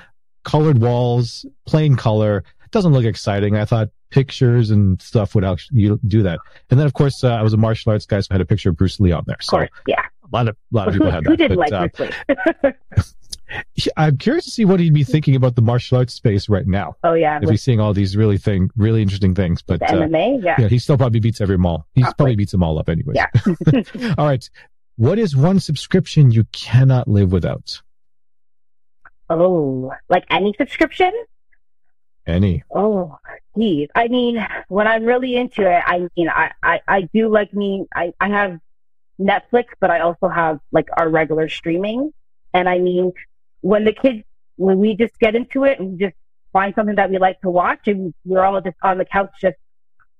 colored 0.43 0.79
walls, 0.79 1.45
plain 1.65 1.95
color. 1.95 2.43
It 2.63 2.71
doesn't 2.71 2.93
look 2.93 3.05
exciting. 3.05 3.55
I 3.55 3.65
thought 3.65 3.89
pictures 4.11 4.69
and 4.69 5.01
stuff 5.01 5.35
would 5.35 5.43
actually 5.43 5.97
do 6.07 6.23
that. 6.23 6.39
And 6.69 6.79
then 6.79 6.85
of 6.87 6.93
course, 6.93 7.23
uh, 7.23 7.29
I 7.29 7.41
was 7.41 7.53
a 7.53 7.57
martial 7.57 7.91
arts 7.91 8.05
guy, 8.05 8.19
so 8.19 8.27
I 8.31 8.35
had 8.35 8.41
a 8.41 8.45
picture 8.45 8.69
of 8.69 8.77
Bruce 8.77 8.99
Lee 8.99 9.11
on 9.11 9.23
there. 9.27 9.37
So 9.41 9.57
of 9.57 9.69
course, 9.69 9.81
yeah. 9.87 10.05
A 10.31 10.35
lot 10.35 10.47
of, 10.47 10.55
a 10.55 10.77
lot 10.77 10.87
of 10.87 10.93
people 10.93 11.07
who, 11.07 11.13
had 11.13 11.23
that. 11.23 11.29
Who 11.29 11.37
did 11.37 11.49
but, 11.49 11.57
like 11.57 11.73
uh, 11.73 11.87
Bruce 11.87 12.11
Lee? 12.63 13.03
I'm 13.97 14.17
curious 14.17 14.45
to 14.45 14.51
see 14.51 14.65
what 14.65 14.79
he'd 14.79 14.93
be 14.93 15.03
thinking 15.03 15.35
about 15.35 15.55
the 15.55 15.63
martial 15.63 15.97
arts 15.97 16.13
space 16.13 16.49
right 16.49 16.67
now. 16.67 16.95
Oh 17.03 17.13
yeah, 17.13 17.39
if 17.41 17.49
he's 17.49 17.63
seeing 17.63 17.79
all 17.79 17.93
these 17.93 18.15
really 18.15 18.37
thing, 18.37 18.69
really 18.77 19.01
interesting 19.01 19.33
things. 19.33 19.63
But 19.63 19.81
uh, 19.81 19.87
MMA, 19.87 20.43
yeah, 20.43 20.55
yeah, 20.59 20.67
he 20.67 20.77
still 20.77 20.97
probably 20.97 21.19
beats 21.19 21.41
every 21.41 21.57
mall. 21.57 21.87
He 21.93 22.03
probably 22.03 22.35
beats 22.35 22.51
them 22.51 22.61
all 22.61 22.77
up, 22.77 22.89
anyways. 22.89 23.15
Yeah. 23.15 24.13
all 24.17 24.27
right. 24.27 24.47
What 24.97 25.17
is 25.17 25.35
one 25.35 25.59
subscription 25.59 26.31
you 26.31 26.43
cannot 26.51 27.07
live 27.07 27.31
without? 27.31 27.81
Oh, 29.29 29.91
like 30.09 30.25
any 30.29 30.53
subscription? 30.57 31.11
Any. 32.25 32.63
Oh, 32.73 33.17
geez. 33.57 33.89
I 33.95 34.07
mean, 34.07 34.45
when 34.67 34.87
I'm 34.87 35.05
really 35.05 35.35
into 35.35 35.61
it, 35.61 35.83
I 35.85 36.07
mean, 36.15 36.29
I, 36.29 36.51
I, 36.61 36.81
I 36.87 37.01
do 37.13 37.29
like 37.29 37.53
me, 37.53 37.85
I, 37.93 38.13
I 38.19 38.29
have 38.29 38.59
Netflix, 39.19 39.65
but 39.79 39.89
I 39.89 39.99
also 39.99 40.27
have 40.27 40.59
like 40.71 40.87
our 40.97 41.09
regular 41.09 41.49
streaming. 41.49 42.11
And 42.53 42.67
I 42.69 42.79
mean, 42.79 43.13
when 43.61 43.85
the 43.85 43.93
kids, 43.93 44.23
when 44.55 44.79
we 44.79 44.95
just 44.95 45.17
get 45.19 45.35
into 45.35 45.63
it 45.63 45.79
and 45.79 45.91
we 45.91 45.97
just 45.97 46.15
find 46.51 46.73
something 46.75 46.95
that 46.95 47.09
we 47.09 47.17
like 47.17 47.39
to 47.41 47.49
watch 47.49 47.87
and 47.87 48.13
we're 48.25 48.43
all 48.43 48.59
just 48.61 48.77
on 48.81 48.97
the 48.97 49.05
couch 49.05 49.31
just 49.41 49.57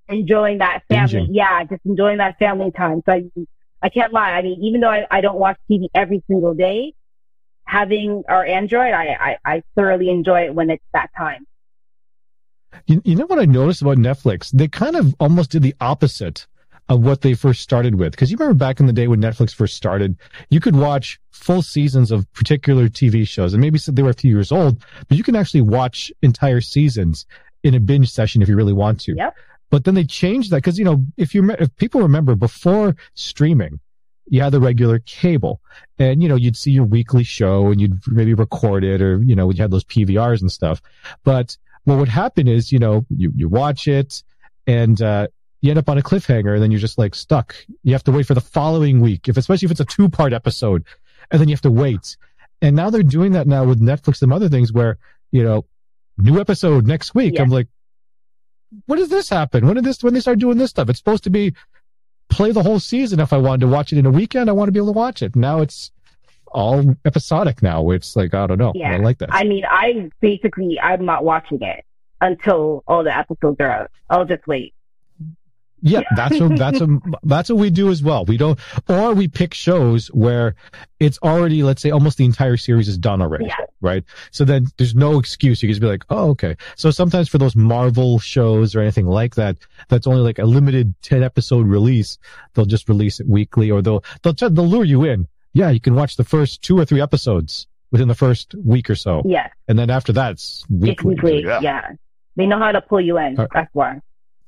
enjoying 0.08 0.60
that 0.60 0.84
family. 0.88 1.28
Yeah, 1.30 1.64
just 1.64 1.86
enjoying 1.86 2.18
that 2.18 2.38
family 2.40 2.72
time. 2.72 3.02
So 3.06 3.14
I, 3.14 3.24
I 3.82 3.90
can't 3.90 4.14
lie. 4.14 4.32
I 4.32 4.42
mean, 4.42 4.64
even 4.64 4.82
though 4.82 4.90
I, 4.90 5.06
I 5.10 5.22
don't 5.22 5.38
watch 5.38 5.58
TV 5.70 5.88
every 5.94 6.24
single 6.28 6.54
day, 6.54 6.94
having 7.70 8.24
our 8.28 8.44
Android, 8.46 8.94
I, 8.94 9.38
I, 9.46 9.54
I 9.54 9.64
thoroughly 9.76 10.10
enjoy 10.10 10.42
it 10.42 10.56
when 10.56 10.70
it's 10.70 10.84
that 10.94 11.10
time. 11.16 11.46
You, 12.88 13.02
you 13.06 13.16
know 13.16 13.26
what 13.26 13.40
I 13.40 13.46
noticed 13.46 13.82
about 13.82 13.98
Netflix? 13.98 14.50
They 14.52 14.68
kind 14.68 14.96
of 14.96 15.16
almost 15.20 15.52
did 15.52 15.62
the 15.62 15.76
opposite 15.80 16.48
of 16.88 17.02
what 17.04 17.22
they 17.22 17.36
first 17.36 17.62
started 17.62 17.96
with. 17.96 18.12
Because 18.12 18.32
you 18.32 18.38
remember 18.38 18.58
back 18.58 18.80
in 18.80 18.88
the 18.88 18.94
day 18.94 19.08
when 19.08 19.22
Netflix 19.22 19.54
first 19.54 19.76
started, 19.76 20.18
you 20.50 20.60
could 20.60 20.76
watch 20.76 21.20
full 21.30 21.62
seasons 21.62 22.10
of 22.12 22.32
particular 22.34 22.90
TV 22.90 23.28
shows, 23.28 23.54
and 23.54 23.62
maybe 23.62 23.80
they 23.88 24.02
were 24.02 24.10
a 24.10 24.14
few 24.14 24.32
years 24.32 24.52
old, 24.52 24.84
but 25.08 25.18
you 25.18 25.24
can 25.24 25.36
actually 25.36 25.62
watch 25.62 26.12
entire 26.24 26.62
seasons 26.62 27.28
in 27.64 27.76
a 27.76 27.80
binge 27.80 28.10
session 28.12 28.42
if 28.42 28.50
you 28.50 28.56
really 28.56 28.74
want 28.74 29.00
to. 29.02 29.16
Yep. 29.16 29.36
But 29.70 29.84
then 29.84 29.94
they 29.94 30.06
changed 30.06 30.50
that 30.50 30.58
because 30.58 30.80
you 30.80 30.86
know 30.86 31.06
if 31.18 31.36
you 31.36 31.52
if 31.52 31.76
people 31.76 32.02
remember 32.02 32.34
before 32.34 32.96
streaming, 33.14 33.80
you 34.30 34.42
had 34.42 34.54
the 34.54 34.60
regular 34.60 35.00
cable, 35.00 35.60
and 35.98 36.22
you 36.22 36.30
know 36.30 36.36
you'd 36.36 36.56
see 36.56 36.72
your 36.72 36.86
weekly 36.86 37.24
show 37.24 37.68
and 37.68 37.82
you'd 37.82 38.00
maybe 38.08 38.34
record 38.34 38.84
it 38.84 39.02
or 39.02 39.22
you 39.22 39.36
know 39.36 39.50
you 39.52 39.62
had 39.62 39.72
those 39.72 39.84
PVRs 39.84 40.42
and 40.42 40.52
stuff. 40.52 40.82
But 41.24 41.58
what 41.84 41.98
would 41.98 42.10
happen 42.10 42.48
is 42.48 42.72
you 42.72 42.80
know 42.80 43.06
you 43.10 43.32
you 43.36 43.50
watch 43.50 43.88
it 43.88 44.24
and 44.68 45.02
uh, 45.02 45.28
you 45.62 45.72
end 45.72 45.80
up 45.80 45.90
on 45.90 45.98
a 45.98 46.02
cliffhanger 46.02 46.54
and 46.54 46.62
then 46.62 46.72
you're 46.72 46.80
just 46.80 46.98
like 46.98 47.16
stuck. 47.16 47.56
You 47.84 47.94
have 47.94 48.04
to 48.06 48.12
wait 48.12 48.28
for 48.28 48.36
the 48.36 48.42
following 48.42 49.02
week, 49.02 49.28
if 49.28 49.38
especially 49.38 49.66
if 49.66 49.72
it's 49.72 49.80
a 49.80 49.86
two 49.86 50.10
part 50.10 50.32
episode, 50.32 50.86
and 51.32 51.42
then 51.42 51.48
you 51.48 51.54
have 51.54 51.62
to 51.62 51.72
wait. 51.72 52.16
And 52.62 52.76
now 52.76 52.90
they're 52.90 53.04
doing 53.04 53.32
that 53.34 53.48
now 53.48 53.66
with 53.66 53.82
Netflix 53.82 54.22
and 54.22 54.32
other 54.32 54.50
things 54.50 54.72
where 54.72 54.98
you 55.32 55.44
know 55.44 55.66
new 56.18 56.40
episode 56.40 56.86
next 56.86 57.16
week. 57.16 57.36
Yeah. 57.36 57.42
I'm 57.42 57.50
like, 57.50 57.68
when 58.86 59.00
does 59.00 59.10
this 59.10 59.30
happen? 59.30 59.66
When 59.66 59.76
did 59.76 59.86
this? 59.86 60.04
When 60.04 60.14
they 60.14 60.20
start 60.20 60.40
doing 60.40 60.58
this 60.58 60.70
stuff? 60.70 60.90
It's 60.90 61.00
supposed 61.00 61.24
to 61.24 61.30
be 61.30 61.54
play 62.30 62.52
the 62.52 62.64
whole 62.64 62.80
season. 62.80 63.20
If 63.20 63.34
I 63.34 63.38
wanted 63.38 63.62
to 63.62 63.68
watch 63.68 63.92
it 63.92 63.98
in 63.98 64.06
a 64.06 64.12
weekend, 64.12 64.50
I 64.50 64.54
want 64.54 64.68
to 64.68 64.72
be 64.72 64.80
able 64.80 64.94
to 64.94 64.98
watch 64.98 65.22
it. 65.22 65.36
Now 65.36 65.62
it's 65.62 65.92
all 66.52 66.96
episodic. 67.06 67.62
Now 67.62 67.90
it's 67.92 68.16
like 68.16 68.34
I 68.34 68.48
don't 68.48 68.58
know. 68.58 68.72
Yeah. 68.76 68.94
I 68.94 68.98
like 68.98 69.18
that. 69.20 69.30
I 69.32 69.44
mean, 69.44 69.64
I 69.70 70.10
basically 70.22 70.80
I'm 70.80 71.06
not 71.06 71.24
watching 71.24 71.62
it 71.62 71.84
until 72.22 72.84
all 72.88 73.04
the 73.04 73.16
episodes 73.16 73.58
are 73.60 73.72
out. 73.72 73.92
I'll 74.10 74.26
just 74.26 74.46
wait. 74.48 74.74
Yeah, 75.82 76.02
that's 76.16 76.40
what 76.40 76.58
that's 76.58 76.80
what 76.80 76.90
that's 77.24 77.50
what 77.50 77.58
we 77.58 77.70
do 77.70 77.90
as 77.90 78.02
well. 78.04 78.26
We 78.26 78.38
don't, 78.38 78.60
or 78.88 79.14
we 79.14 79.28
pick 79.28 79.54
shows 79.54 80.08
where 80.08 80.56
it's 81.00 81.18
already, 81.24 81.64
let's 81.64 81.82
say, 81.82 81.92
almost 81.92 82.18
the 82.18 82.26
entire 82.26 82.58
series 82.58 82.88
is 82.88 82.98
done 82.98 83.22
already, 83.22 83.46
Yeah. 83.46 83.56
right? 83.82 84.04
So 84.32 84.44
then 84.46 84.68
there's 84.78 84.96
no 84.96 85.20
excuse. 85.20 85.62
You 85.64 85.68
can 85.68 85.74
just 85.74 85.82
be 85.82 85.88
like, 85.88 86.04
oh, 86.10 86.30
okay. 86.32 86.56
So 86.76 86.92
sometimes 86.92 87.30
for 87.30 87.38
those 87.38 87.56
Marvel 87.56 88.20
shows 88.20 88.76
or 88.76 88.82
anything 88.82 89.06
like 89.06 89.36
that, 89.36 89.58
that's 89.88 90.08
only 90.08 90.22
like 90.22 90.40
a 90.40 90.46
limited 90.46 90.94
ten 91.02 91.24
episode 91.24 91.66
release. 91.68 92.18
They'll 92.54 92.66
just 92.66 92.90
release 92.90 93.20
it 93.20 93.28
weekly, 93.28 93.72
or 93.72 93.82
they'll 93.82 94.04
they'll 94.24 94.34
t- 94.34 94.50
they'll 94.50 94.68
lure 94.68 94.84
you 94.86 95.06
in. 95.06 95.28
Yeah, 95.54 95.70
you 95.70 95.80
can 95.80 95.96
watch 95.96 96.16
the 96.16 96.24
first 96.24 96.62
two 96.62 96.78
or 96.78 96.86
three 96.86 97.02
episodes 97.02 97.68
within 97.92 98.08
the 98.08 98.16
first 98.16 98.54
week 98.64 98.88
or 98.90 98.96
so, 98.96 99.24
Yeah, 99.26 99.48
and 99.68 99.80
then 99.80 99.90
after 99.90 100.14
that, 100.14 100.34
it's 100.34 100.64
it's 100.70 100.70
weekly. 101.04 101.16
weekly. 101.16 101.44
Yeah. 101.44 101.94
they 102.36 102.46
know 102.46 102.60
how 102.60 102.72
to 102.72 102.82
pull 102.82 103.02
you 103.02 103.18
in. 103.18 103.40
Uh, 103.40 103.48
That's 103.52 103.70
why. 103.74 104.00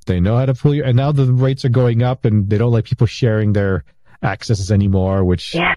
They 0.06 0.20
know 0.20 0.36
how 0.36 0.46
to 0.46 0.54
pull 0.54 0.74
you, 0.74 0.84
and 0.84 0.96
now 0.96 1.12
the 1.12 1.32
rates 1.32 1.64
are 1.64 1.68
going 1.70 2.02
up, 2.02 2.24
and 2.24 2.48
they 2.50 2.58
don't 2.58 2.72
like 2.72 2.84
people 2.84 3.06
sharing 3.06 3.52
their 3.52 3.84
accesses 4.22 4.70
anymore. 4.72 5.24
Which, 5.24 5.54
Yeah. 5.54 5.74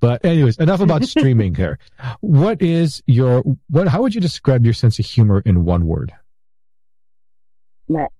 but 0.00 0.24
anyways, 0.24 0.58
enough 0.58 0.80
about 0.80 1.04
streaming 1.14 1.54
here. 1.54 1.78
What 2.20 2.62
is 2.62 3.02
your 3.06 3.42
what? 3.68 3.88
How 3.88 4.02
would 4.02 4.14
you 4.14 4.20
describe 4.20 4.64
your 4.64 4.74
sense 4.74 4.98
of 4.98 5.06
humor 5.06 5.42
in 5.44 5.64
one 5.64 5.86
word? 5.86 6.12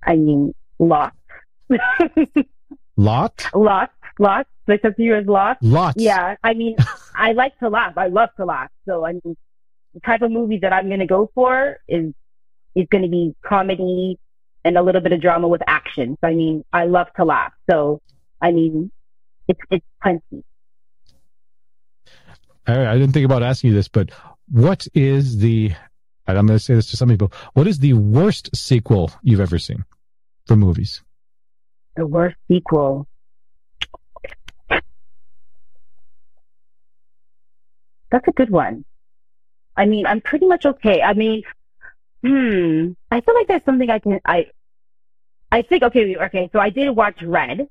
I 0.07 0.15
mean, 0.17 0.55
lots, 0.79 1.17
Lot, 2.97 3.47
lots, 3.55 3.93
lots. 4.19 4.49
My 4.69 4.75
sense 4.77 4.85
of 4.85 4.97
humor 4.97 5.19
is 5.21 5.27
lots. 5.27 5.59
lots. 5.63 6.03
Yeah, 6.03 6.37
I 6.43 6.55
mean, 6.55 6.77
I 7.17 7.33
like 7.33 7.59
to 7.59 7.69
laugh. 7.69 7.97
I 7.99 8.07
love 8.09 8.31
to 8.37 8.45
laugh. 8.45 8.71
So 8.87 9.05
I 9.05 9.13
mean, 9.13 9.37
the 9.95 10.01
type 10.01 10.23
of 10.23 10.31
movie 10.31 10.59
that 10.63 10.73
I'm 10.73 10.89
gonna 10.89 11.07
go 11.07 11.31
for 11.35 11.79
is 11.89 12.13
is 12.75 12.87
gonna 12.91 13.09
be 13.09 13.35
comedy 13.45 14.19
and 14.67 14.77
a 14.77 14.83
little 14.83 15.01
bit 15.01 15.13
of 15.13 15.21
drama 15.21 15.49
with 15.49 15.63
action. 15.67 16.19
So 16.21 16.29
I 16.29 16.35
mean, 16.35 16.65
I 16.73 16.85
love 16.87 17.07
to 17.17 17.25
laugh. 17.25 17.53
So 17.71 18.01
I 18.43 18.51
mean, 18.51 18.91
it's 19.49 19.61
it's 19.71 19.87
plenty. 20.03 20.45
All 22.69 22.77
right, 22.77 22.89
I 22.89 22.99
didn't 22.99 23.13
think 23.13 23.25
about 23.25 23.45
asking 23.45 23.71
you 23.71 23.77
this, 23.77 23.89
but 23.89 24.11
what 24.51 24.89
is 24.93 25.39
the? 25.39 25.73
And 26.27 26.37
I'm 26.37 26.47
going 26.47 26.59
to 26.59 26.65
say 26.65 26.75
this 26.75 26.91
to 26.91 26.97
some 26.97 27.09
people. 27.09 27.33
What 27.55 27.69
is 27.69 27.79
the 27.79 27.93
worst 27.93 28.57
sequel 28.57 29.13
you've 29.23 29.41
ever 29.41 29.61
seen 29.61 29.85
for 30.47 30.57
movies? 30.57 31.03
The 31.95 32.05
worst 32.05 32.37
sequel. 32.49 33.07
That's 38.11 38.27
a 38.27 38.33
good 38.33 38.51
one. 38.51 38.85
I 39.77 39.87
mean, 39.87 40.07
I'm 40.07 40.21
pretty 40.21 40.47
much 40.47 40.67
okay. 40.67 41.03
I 41.03 41.13
mean, 41.13 41.43
hmm. 42.25 42.93
I 43.11 43.21
feel 43.21 43.35
like 43.35 43.47
there's 43.47 43.65
something 43.65 43.89
I 43.89 44.01
can. 44.01 44.21
I. 44.25 44.47
I 45.51 45.63
think 45.63 45.83
okay. 45.85 46.17
Okay. 46.17 46.51
So 46.53 46.59
I 46.59 46.71
did 46.71 46.91
watch 46.91 47.23
Red. 47.23 47.69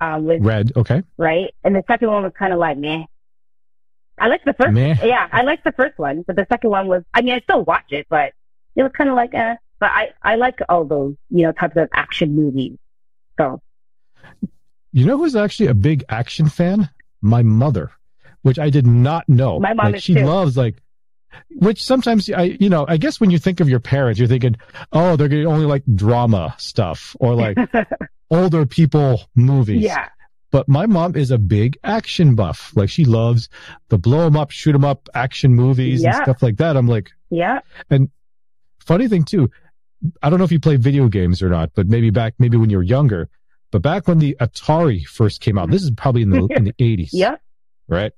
Um, 0.00 0.24
with 0.26 0.42
Red. 0.42 0.72
Okay. 0.76 1.02
right? 1.16 1.54
And 1.64 1.74
the 1.74 1.82
second 1.86 2.10
one 2.10 2.22
was 2.22 2.32
kind 2.38 2.52
of 2.52 2.58
like 2.58 2.76
meh. 2.76 3.04
I 4.18 4.28
liked 4.28 4.44
the 4.44 4.54
first. 4.54 4.72
Meh. 4.72 4.96
Yeah, 5.02 5.28
I 5.30 5.42
liked 5.42 5.64
the 5.64 5.72
first 5.72 5.98
one, 5.98 6.22
but 6.26 6.36
the 6.36 6.46
second 6.50 6.70
one 6.70 6.86
was. 6.88 7.02
I 7.14 7.22
mean, 7.22 7.34
I 7.34 7.40
still 7.40 7.64
watch 7.64 7.90
it, 7.90 8.06
but 8.08 8.32
it 8.74 8.82
was 8.82 8.92
kind 8.96 9.10
of 9.10 9.16
like 9.16 9.34
eh. 9.34 9.56
But 9.78 9.90
I 9.90 10.12
I 10.22 10.36
like 10.36 10.60
all 10.68 10.84
those 10.84 11.14
you 11.30 11.42
know 11.42 11.52
types 11.52 11.76
of 11.76 11.88
action 11.92 12.34
movies. 12.34 12.78
So 13.38 13.60
You 14.92 15.04
know 15.04 15.18
who's 15.18 15.36
actually 15.36 15.66
a 15.66 15.74
big 15.74 16.04
action 16.08 16.48
fan? 16.48 16.88
My 17.20 17.42
mother, 17.42 17.90
which 18.42 18.58
I 18.58 18.70
did 18.70 18.86
not 18.86 19.28
know. 19.28 19.60
My 19.60 19.74
mom 19.74 19.92
like 19.92 20.02
she 20.02 20.14
too. 20.14 20.24
loves 20.24 20.56
like, 20.56 20.76
which 21.50 21.82
sometimes 21.82 22.30
I, 22.30 22.56
you 22.60 22.68
know, 22.68 22.84
I 22.88 22.96
guess 22.96 23.20
when 23.20 23.30
you 23.30 23.38
think 23.38 23.60
of 23.60 23.68
your 23.68 23.80
parents, 23.80 24.18
you're 24.18 24.28
thinking, 24.28 24.56
oh, 24.92 25.16
they're 25.16 25.48
only 25.48 25.66
like 25.66 25.82
drama 25.94 26.54
stuff 26.58 27.14
or 27.20 27.34
like 27.34 27.56
older 28.30 28.66
people 28.66 29.22
movies. 29.34 29.82
yeah, 29.82 30.08
But 30.50 30.68
my 30.68 30.86
mom 30.86 31.16
is 31.16 31.30
a 31.30 31.38
big 31.38 31.78
action 31.84 32.34
buff. 32.34 32.72
Like 32.76 32.88
she 32.90 33.04
loves 33.04 33.48
the 33.88 33.98
blow 33.98 34.26
'em 34.26 34.36
up, 34.36 34.50
shoot 34.50 34.74
'em 34.74 34.84
up 34.84 35.08
action 35.14 35.54
movies 35.54 36.02
and 36.04 36.14
stuff 36.22 36.42
like 36.42 36.56
that. 36.56 36.76
I'm 36.76 36.88
like, 36.88 37.10
yeah. 37.30 37.60
And 37.90 38.10
funny 38.78 39.08
thing 39.08 39.24
too, 39.24 39.50
I 40.22 40.30
don't 40.30 40.38
know 40.38 40.44
if 40.44 40.52
you 40.52 40.60
play 40.60 40.76
video 40.76 41.08
games 41.08 41.42
or 41.42 41.48
not, 41.48 41.70
but 41.74 41.88
maybe 41.88 42.10
back, 42.10 42.34
maybe 42.38 42.56
when 42.56 42.70
you 42.70 42.76
were 42.76 42.82
younger, 42.82 43.28
but 43.72 43.82
back 43.82 44.06
when 44.06 44.18
the 44.18 44.36
Atari 44.40 45.04
first 45.04 45.40
came 45.40 45.58
out, 45.58 45.70
this 45.70 45.82
is 45.82 45.90
probably 45.90 46.22
in 46.22 46.30
the, 46.30 46.46
in 46.54 46.64
the 46.64 46.72
80s. 46.78 47.10
Yeah. 47.12 47.36
Right. 47.88 48.12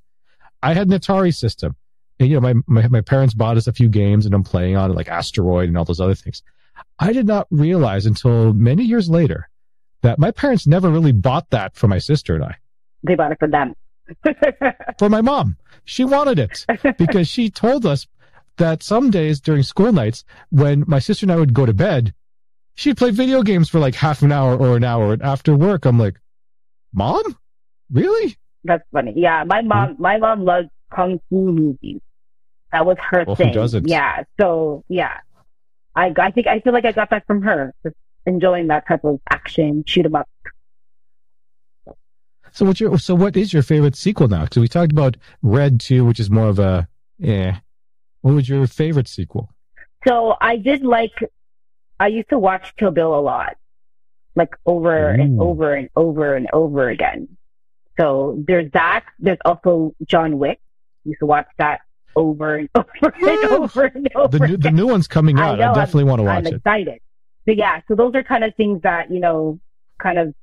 I 0.63 0.75
had 0.75 0.89
an 0.89 0.99
Atari 0.99 1.35
system. 1.35 1.77
And, 2.19 2.29
you 2.29 2.35
know, 2.35 2.41
my, 2.41 2.55
my, 2.67 2.89
my 2.89 3.01
parents 3.01 3.35
bought 3.35 3.57
us 3.57 3.67
a 3.67 3.73
few 3.73 3.89
games 3.89 4.27
and 4.27 4.35
I'm 4.35 4.43
playing 4.43 4.77
on 4.77 4.91
it, 4.91 4.95
like 4.95 5.09
Asteroid 5.09 5.69
and 5.69 5.79
all 5.79 5.85
those 5.85 6.01
other 6.01 6.15
things. 6.15 6.43
I 6.99 7.13
did 7.13 7.27
not 7.27 7.47
realize 7.51 8.07
until 8.07 8.53
many 8.53 8.85
years 8.85 9.09
later 9.09 9.49
that 10.03 10.19
my 10.19 10.31
parents 10.31 10.67
never 10.67 10.91
really 10.91 11.13
bought 11.13 11.51
that 11.51 11.77
for 11.77 11.89
my 11.89 11.99
sister 11.99 12.35
and 12.35 12.45
I. 12.45 12.57
They 13.03 13.15
bought 13.15 13.33
it 13.33 13.39
for 13.39 13.49
them. 13.49 13.75
For 14.99 15.11
my 15.11 15.21
mom. 15.21 15.59
She 15.85 16.03
wanted 16.03 16.39
it 16.39 16.65
because 16.97 17.29
she 17.29 17.51
told 17.51 17.85
us 17.85 18.07
that 18.57 18.83
some 18.83 19.11
days 19.11 19.39
during 19.39 19.63
school 19.63 19.93
nights, 19.93 20.25
when 20.49 20.85
my 20.87 20.99
sister 20.99 21.25
and 21.25 21.33
I 21.33 21.37
would 21.37 21.53
go 21.53 21.67
to 21.67 21.75
bed, 21.75 22.15
she'd 22.75 22.97
play 22.97 23.11
video 23.11 23.43
games 23.43 23.69
for 23.69 23.79
like 23.79 23.95
half 23.95 24.23
an 24.23 24.33
hour 24.33 24.57
or 24.57 24.77
an 24.77 24.85
hour. 24.85 25.13
And 25.13 25.23
after 25.23 25.55
work, 25.55 25.85
I'm 25.85 25.99
like, 25.99 26.19
Mom? 26.93 27.37
Really? 27.91 28.37
That's 28.65 28.83
funny. 28.93 29.13
Yeah, 29.17 29.45
my 29.47 29.63
mom, 29.63 29.97
my 29.99 30.19
mom 30.19 30.45
loved 30.45 30.71
kung 30.95 31.21
fu 31.29 31.53
movies. 31.53 32.01
That 32.73 32.85
was 32.87 32.97
her 33.11 33.25
Well, 33.27 33.37
who 33.37 33.45
thing. 33.45 33.55
doesn't? 33.55 33.89
Yeah. 33.89 34.25
So 34.41 34.85
yeah, 34.89 35.19
I 35.95 36.13
I 36.19 36.31
think 36.31 36.47
I 36.47 36.61
feel 36.61 36.73
like 36.73 36.85
I 36.85 36.93
got 36.93 37.11
that 37.11 37.27
from 37.27 37.43
her. 37.43 37.73
Just 37.83 37.97
enjoying 38.27 38.67
that 38.69 38.87
type 38.87 39.05
of 39.05 39.21
action, 39.31 39.85
shoot 39.87 40.05
'em 40.05 40.15
up. 40.15 40.29
So 42.53 42.65
what's 42.65 42.81
your, 42.81 42.99
so 42.99 43.15
what 43.15 43.37
is 43.37 43.53
your 43.53 43.63
favorite 43.63 43.95
sequel 43.95 44.27
now? 44.29 44.45
Because 44.45 44.59
we 44.59 44.69
talked 44.69 44.91
about 44.93 45.17
Red 45.43 45.81
2, 45.81 46.05
which 46.05 46.19
is 46.19 46.31
more 46.31 46.49
of 46.49 46.59
a, 46.59 46.89
yeah. 47.19 47.59
What 48.23 48.35
was 48.35 48.49
your 48.49 48.67
favorite 48.67 49.07
sequel? 49.07 49.51
So 50.07 50.35
I 50.41 50.57
did 50.57 50.83
like, 50.85 51.13
I 52.01 52.09
used 52.09 52.31
to 52.31 52.39
watch 52.39 52.75
Kill 52.77 52.91
Bill 52.91 53.15
a 53.15 53.21
lot, 53.21 53.57
like 54.35 54.57
over 54.67 55.09
and 55.11 55.41
over 55.41 55.75
and 55.75 55.89
over 55.95 56.35
and 56.35 56.49
over 56.53 56.89
again. 56.89 57.29
So 57.99 58.43
there's 58.47 58.71
that. 58.73 59.05
There's 59.19 59.39
also 59.45 59.95
John 60.07 60.39
Wick. 60.39 60.61
used 61.05 61.21
to 61.21 61.27
watch 61.27 61.47
that 61.59 61.81
over 62.17 62.57
and 62.57 62.69
over 62.75 62.87
and 63.03 63.45
over 63.53 63.85
and 63.85 64.09
over. 64.15 64.39
The 64.39 64.47
new, 64.47 64.57
the 64.57 64.71
new 64.71 64.87
one's 64.87 65.09
coming 65.09 65.39
I 65.39 65.49
out. 65.49 65.59
know, 65.59 65.71
I 65.71 65.75
definitely 65.75 66.05
want 66.05 66.21
to 66.21 66.25
watch 66.25 66.39
I'm 66.39 66.47
it. 66.47 66.55
excited. 66.55 67.01
So 67.47 67.53
yeah, 67.53 67.81
so 67.89 67.95
those 67.95 68.15
are 68.15 68.23
kind 68.23 68.45
of 68.45 68.55
things 68.57 68.83
that, 68.83 69.11
you 69.11 69.21
know, 69.21 69.59
kind 70.03 70.19
of, 70.19 70.35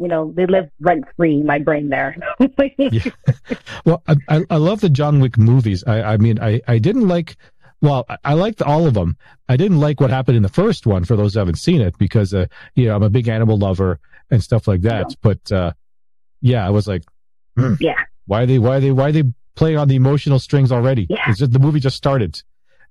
you 0.00 0.08
know, 0.08 0.32
they 0.36 0.46
live 0.46 0.70
rent 0.80 1.04
free 1.16 1.34
in 1.34 1.46
my 1.46 1.58
brain 1.58 1.88
there. 1.88 2.16
Yeah. 2.78 3.02
Well, 3.84 4.02
I, 4.06 4.16
I, 4.28 4.44
I 4.50 4.56
love 4.56 4.80
the 4.80 4.90
John 4.90 5.20
Wick 5.20 5.38
movies. 5.38 5.82
I, 5.86 6.02
I 6.02 6.16
mean, 6.18 6.38
I, 6.40 6.60
I 6.68 6.78
didn't 6.78 7.08
like, 7.08 7.36
well, 7.80 8.04
I, 8.08 8.18
I 8.24 8.34
liked 8.34 8.60
all 8.60 8.86
of 8.86 8.92
them. 8.94 9.16
I 9.48 9.56
didn't 9.56 9.80
like 9.80 10.00
what 10.00 10.10
happened 10.10 10.36
in 10.36 10.42
the 10.42 10.48
first 10.50 10.86
one 10.86 11.04
for 11.04 11.16
those 11.16 11.32
who 11.32 11.38
haven't 11.38 11.56
seen 11.58 11.80
it 11.80 11.96
because, 11.96 12.34
uh, 12.34 12.46
you 12.74 12.86
know, 12.86 12.96
I'm 12.96 13.02
a 13.02 13.08
big 13.10 13.28
animal 13.28 13.56
lover 13.56 13.98
and 14.30 14.42
stuff 14.42 14.68
like 14.68 14.82
that. 14.82 15.06
Yeah. 15.08 15.16
But, 15.22 15.52
uh, 15.52 15.72
yeah, 16.42 16.66
I 16.66 16.70
was 16.70 16.86
like, 16.86 17.04
yeah. 17.80 18.04
why 18.26 18.42
are 18.42 18.46
they, 18.46 18.58
why 18.58 18.76
are 18.76 18.80
they, 18.80 18.90
why 18.90 19.08
are 19.08 19.12
they 19.12 19.24
playing 19.58 19.76
on 19.76 19.88
the 19.88 19.96
emotional 19.96 20.38
strings 20.38 20.70
already? 20.72 21.06
Yeah. 21.10 21.24
It's 21.28 21.38
just 21.40 21.52
the 21.52 21.58
movie 21.58 21.80
just 21.80 21.96
started, 21.96 22.42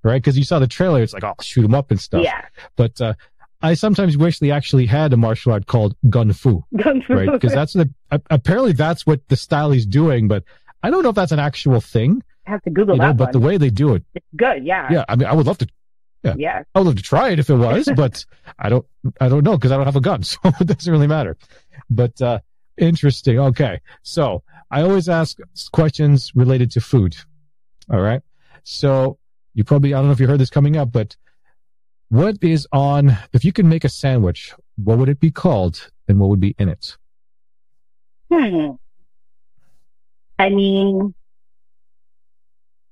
right? 0.02 0.20
Because 0.22 0.36
you 0.38 0.44
saw 0.44 0.58
the 0.58 0.66
trailer. 0.66 1.02
It's 1.02 1.12
like, 1.14 1.24
oh, 1.24 1.34
shoot 1.40 1.62
them 1.62 1.74
up 1.74 1.90
and 1.90 1.98
stuff. 2.00 2.22
Yeah. 2.22 2.44
But 2.76 3.00
uh, 3.00 3.14
I 3.62 3.74
sometimes 3.74 4.16
wish 4.16 4.38
they 4.38 4.50
actually 4.52 4.86
had 4.86 5.12
a 5.12 5.16
martial 5.16 5.52
art 5.52 5.66
called 5.66 5.96
gun 6.08 6.32
fu, 6.32 6.62
Gun 6.76 7.02
fu. 7.02 7.14
right? 7.14 7.30
Because 7.32 7.52
that's 7.52 7.72
the 7.72 7.90
apparently 8.30 8.72
that's 8.72 9.06
what 9.06 9.26
the 9.28 9.36
style 9.36 9.70
he's 9.72 9.86
doing, 9.86 10.28
but 10.28 10.44
I 10.82 10.90
don't 10.90 11.02
know 11.02 11.08
if 11.08 11.16
that's 11.16 11.32
an 11.32 11.40
actual 11.40 11.80
thing, 11.80 12.22
I 12.46 12.50
have 12.50 12.62
to 12.62 12.70
Google 12.70 12.94
you 12.94 13.00
know. 13.02 13.08
that 13.08 13.16
But 13.16 13.24
one. 13.28 13.32
the 13.32 13.40
way 13.40 13.56
they 13.56 13.70
do 13.70 13.94
it, 13.94 14.04
it's 14.14 14.26
good. 14.36 14.64
Yeah. 14.64 14.88
yeah, 14.92 15.04
I 15.08 15.16
mean, 15.16 15.26
I 15.26 15.32
would 15.34 15.46
love 15.46 15.58
to 15.58 15.66
Yeah. 16.22 16.62
I 16.74 16.78
would 16.78 16.86
love 16.86 16.96
to 16.96 17.02
try 17.02 17.30
it 17.30 17.38
if 17.38 17.48
it 17.50 17.56
was, 17.56 17.88
but 17.96 18.24
I 18.58 18.68
don't, 18.68 18.86
I 19.20 19.28
don't 19.28 19.42
know 19.44 19.56
because 19.56 19.72
I 19.72 19.76
don't 19.76 19.86
have 19.86 19.96
a 19.96 20.00
gun, 20.00 20.22
so 20.30 20.38
it 20.44 20.66
doesn't 20.66 20.92
really 20.92 21.06
matter. 21.08 21.36
But 21.90 22.20
uh, 22.22 22.38
interesting. 22.76 23.38
Okay, 23.40 23.80
so 24.02 24.42
I 24.70 24.82
always 24.82 25.08
ask 25.08 25.38
questions 25.72 26.32
related 26.34 26.70
to 26.72 26.80
food. 26.80 27.16
All 27.90 28.00
right, 28.00 28.20
so 28.64 29.18
you 29.54 29.64
probably, 29.64 29.94
I 29.94 29.98
don't 29.98 30.06
know 30.06 30.12
if 30.12 30.20
you 30.20 30.26
heard 30.26 30.40
this 30.40 30.50
coming 30.50 30.76
up, 30.76 30.92
but 30.92 31.16
what 32.10 32.36
is 32.42 32.66
on? 32.72 33.16
If 33.32 33.44
you 33.44 33.52
could 33.52 33.64
make 33.64 33.84
a 33.84 33.88
sandwich, 33.88 34.54
what 34.76 34.98
would 34.98 35.08
it 35.08 35.20
be 35.20 35.30
called, 35.30 35.90
and 36.06 36.18
what 36.20 36.28
would 36.30 36.40
be 36.40 36.54
in 36.58 36.68
it? 36.68 36.96
Hmm. 38.30 38.72
I 40.38 40.50
mean, 40.50 41.14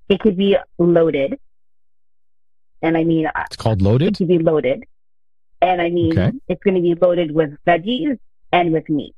it 0.09 0.21
could 0.21 0.37
be 0.37 0.57
loaded. 0.79 1.39
And 2.83 2.97
I 2.97 3.05
mean, 3.05 3.27
uh, 3.27 3.43
It's 3.47 3.57
called 3.57 3.81
it 3.81 3.85
loaded. 3.85 4.17
could 4.17 4.29
be 4.29 4.39
loaded. 4.39 4.85
And 5.63 5.81
I 5.81 5.91
mean, 5.91 6.13
Okay. 6.19 6.33
it's 6.49 6.63
going 6.63 6.75
to 6.75 6.81
be 6.83 6.95
loaded 6.95 7.33
with 7.33 7.57
veggies 7.67 8.19
and 8.53 8.73
with 8.73 8.89
meat. 8.89 9.15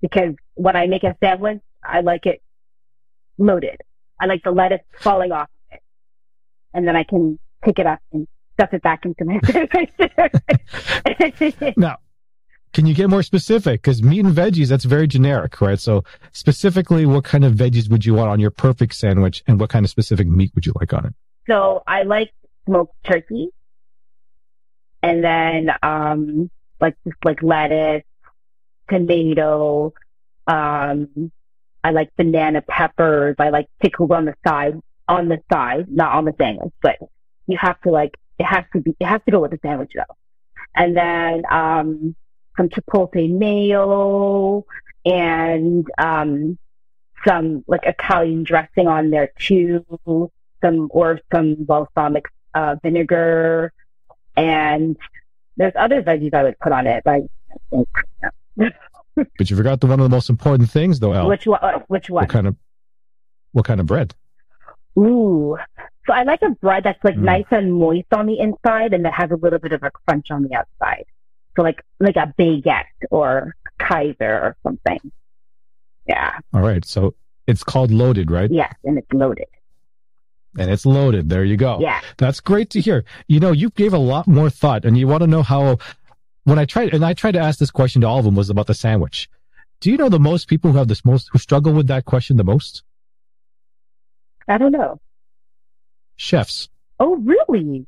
Because 0.00 0.34
when 0.54 0.76
I 0.76 0.86
make 0.86 1.02
a 1.02 1.16
sandwich, 1.22 1.60
I 1.82 2.00
like 2.00 2.26
it 2.26 2.42
loaded. 3.38 3.80
I 4.20 4.26
like 4.26 4.42
the 4.42 4.50
lettuce 4.50 4.80
falling 5.00 5.32
off 5.32 5.48
of 5.70 5.76
it. 5.76 5.82
And 6.74 6.86
then 6.86 6.96
I 6.96 7.04
can 7.04 7.38
pick 7.62 7.78
it 7.78 7.86
up 7.86 8.00
and 8.12 8.26
stuff 8.54 8.72
it 8.72 8.82
back 8.82 9.04
into 9.04 9.24
my 9.24 9.40
sandwich. 9.44 9.90
Now, 11.76 11.98
can 12.72 12.86
you 12.86 12.94
get 12.94 13.08
more 13.08 13.22
specific? 13.22 13.80
Because 13.82 14.02
meat 14.02 14.24
and 14.24 14.34
veggies, 14.34 14.68
that's 14.68 14.84
very 14.84 15.06
generic, 15.06 15.60
right? 15.60 15.78
So 15.78 16.04
specifically, 16.32 17.06
what 17.06 17.24
kind 17.24 17.44
of 17.44 17.54
veggies 17.54 17.90
would 17.90 18.04
you 18.04 18.14
want 18.14 18.30
on 18.30 18.40
your 18.40 18.50
perfect 18.50 18.94
sandwich, 18.94 19.42
and 19.46 19.58
what 19.58 19.70
kind 19.70 19.84
of 19.84 19.90
specific 19.90 20.26
meat 20.26 20.52
would 20.54 20.66
you 20.66 20.72
like 20.78 20.92
on 20.92 21.06
it? 21.06 21.14
So 21.48 21.82
I 21.86 22.02
like 22.02 22.32
smoked 22.66 22.94
turkey. 23.04 23.48
And 25.02 25.22
then, 25.22 25.70
um, 25.82 26.50
like, 26.80 26.96
just 27.04 27.16
like 27.24 27.42
lettuce, 27.42 28.02
tomato, 28.88 29.92
um, 30.46 31.32
I 31.82 31.90
like 31.90 32.10
banana 32.16 32.62
peppers. 32.62 33.36
I 33.38 33.50
like 33.50 33.68
pickles 33.80 34.10
on 34.10 34.24
the 34.24 34.34
side, 34.46 34.80
on 35.08 35.28
the 35.28 35.38
side, 35.52 35.86
not 35.90 36.14
on 36.14 36.24
the 36.24 36.34
sandwich, 36.38 36.72
but 36.82 36.98
you 37.46 37.56
have 37.58 37.80
to 37.82 37.90
like, 37.90 38.16
it 38.38 38.44
has 38.44 38.64
to 38.72 38.80
be, 38.80 38.94
it 38.98 39.06
has 39.06 39.20
to 39.24 39.30
go 39.30 39.40
with 39.40 39.52
the 39.52 39.58
sandwich 39.62 39.92
though. 39.94 40.14
And 40.74 40.96
then, 40.96 41.42
um, 41.50 42.14
some 42.56 42.68
chipotle 42.68 43.30
mayo 43.30 44.64
and, 45.04 45.86
um, 45.98 46.58
some 47.26 47.64
like 47.66 47.82
Italian 47.84 48.44
dressing 48.44 48.86
on 48.86 49.10
there 49.10 49.32
too 49.38 49.84
some 50.62 50.88
or 50.90 51.20
some 51.32 51.56
balsamic 51.58 52.26
uh, 52.54 52.76
vinegar, 52.82 53.72
and 54.36 54.96
there's 55.56 55.72
other 55.76 56.02
veggies 56.02 56.34
I 56.34 56.42
would 56.42 56.58
put 56.58 56.72
on 56.72 56.86
it. 56.86 57.02
but 57.04 57.10
I 57.14 57.20
Like 57.70 58.32
But 58.56 59.50
you 59.50 59.56
forgot 59.56 59.80
the 59.80 59.86
one 59.86 59.98
of 60.00 60.04
the 60.04 60.14
most 60.14 60.28
important 60.28 60.70
things, 60.70 61.00
though, 61.00 61.12
Elle. 61.12 61.28
which 61.28 61.46
one? 61.46 61.58
uh, 61.62 61.78
Which 61.88 62.10
one? 62.10 62.22
What 62.24 62.30
kind 62.30 62.46
of 62.46 62.56
what 63.52 63.64
kind 63.64 63.80
of 63.80 63.86
bread? 63.86 64.14
Ooh. 64.98 65.56
So 66.06 66.12
I 66.12 66.22
like 66.24 66.42
a 66.42 66.50
bread 66.50 66.84
that's 66.84 67.02
like 67.02 67.16
Mm. 67.16 67.22
nice 67.22 67.46
and 67.50 67.72
moist 67.74 68.06
on 68.12 68.26
the 68.26 68.38
inside, 68.38 68.92
and 68.92 69.04
that 69.04 69.14
has 69.14 69.30
a 69.30 69.36
little 69.36 69.58
bit 69.58 69.72
of 69.72 69.82
a 69.82 69.90
crunch 69.90 70.30
on 70.30 70.42
the 70.42 70.54
outside. 70.54 71.04
So 71.56 71.62
like 71.62 71.82
like 72.00 72.16
a 72.16 72.32
baguette 72.38 72.84
or 73.10 73.54
Kaiser 73.78 74.14
or 74.22 74.56
something. 74.62 75.00
Yeah. 76.06 76.38
All 76.54 76.60
right, 76.60 76.84
so 76.84 77.14
it's 77.46 77.64
called 77.64 77.90
loaded, 77.90 78.30
right? 78.30 78.50
Yes, 78.50 78.74
and 78.84 78.98
it's 78.98 79.12
loaded. 79.12 79.48
And 80.58 80.70
it's 80.70 80.86
loaded. 80.86 81.28
There 81.28 81.44
you 81.44 81.56
go. 81.56 81.78
Yeah. 81.80 82.00
That's 82.18 82.40
great 82.40 82.70
to 82.70 82.80
hear. 82.80 83.04
You 83.28 83.40
know, 83.40 83.52
you 83.52 83.70
gave 83.70 83.92
a 83.92 83.98
lot 83.98 84.26
more 84.26 84.48
thought, 84.50 84.84
and 84.84 84.96
you 84.96 85.06
want 85.08 85.22
to 85.22 85.26
know 85.26 85.42
how. 85.42 85.78
When 86.46 86.60
I 86.60 86.64
tried, 86.64 86.94
and 86.94 87.04
I 87.04 87.12
tried 87.12 87.32
to 87.32 87.40
ask 87.40 87.58
this 87.58 87.72
question 87.72 88.02
to 88.02 88.06
all 88.06 88.20
of 88.20 88.24
them, 88.24 88.36
was 88.36 88.50
about 88.50 88.68
the 88.68 88.74
sandwich. 88.74 89.28
Do 89.80 89.90
you 89.90 89.96
know 89.96 90.08
the 90.08 90.20
most 90.20 90.46
people 90.46 90.70
who 90.70 90.78
have 90.78 90.86
this 90.86 91.04
most 91.04 91.28
who 91.32 91.40
struggle 91.40 91.72
with 91.72 91.88
that 91.88 92.04
question 92.04 92.36
the 92.36 92.44
most? 92.44 92.84
I 94.46 94.56
don't 94.56 94.70
know. 94.70 95.00
Chefs. 96.14 96.68
Oh, 97.00 97.16
really? 97.16 97.86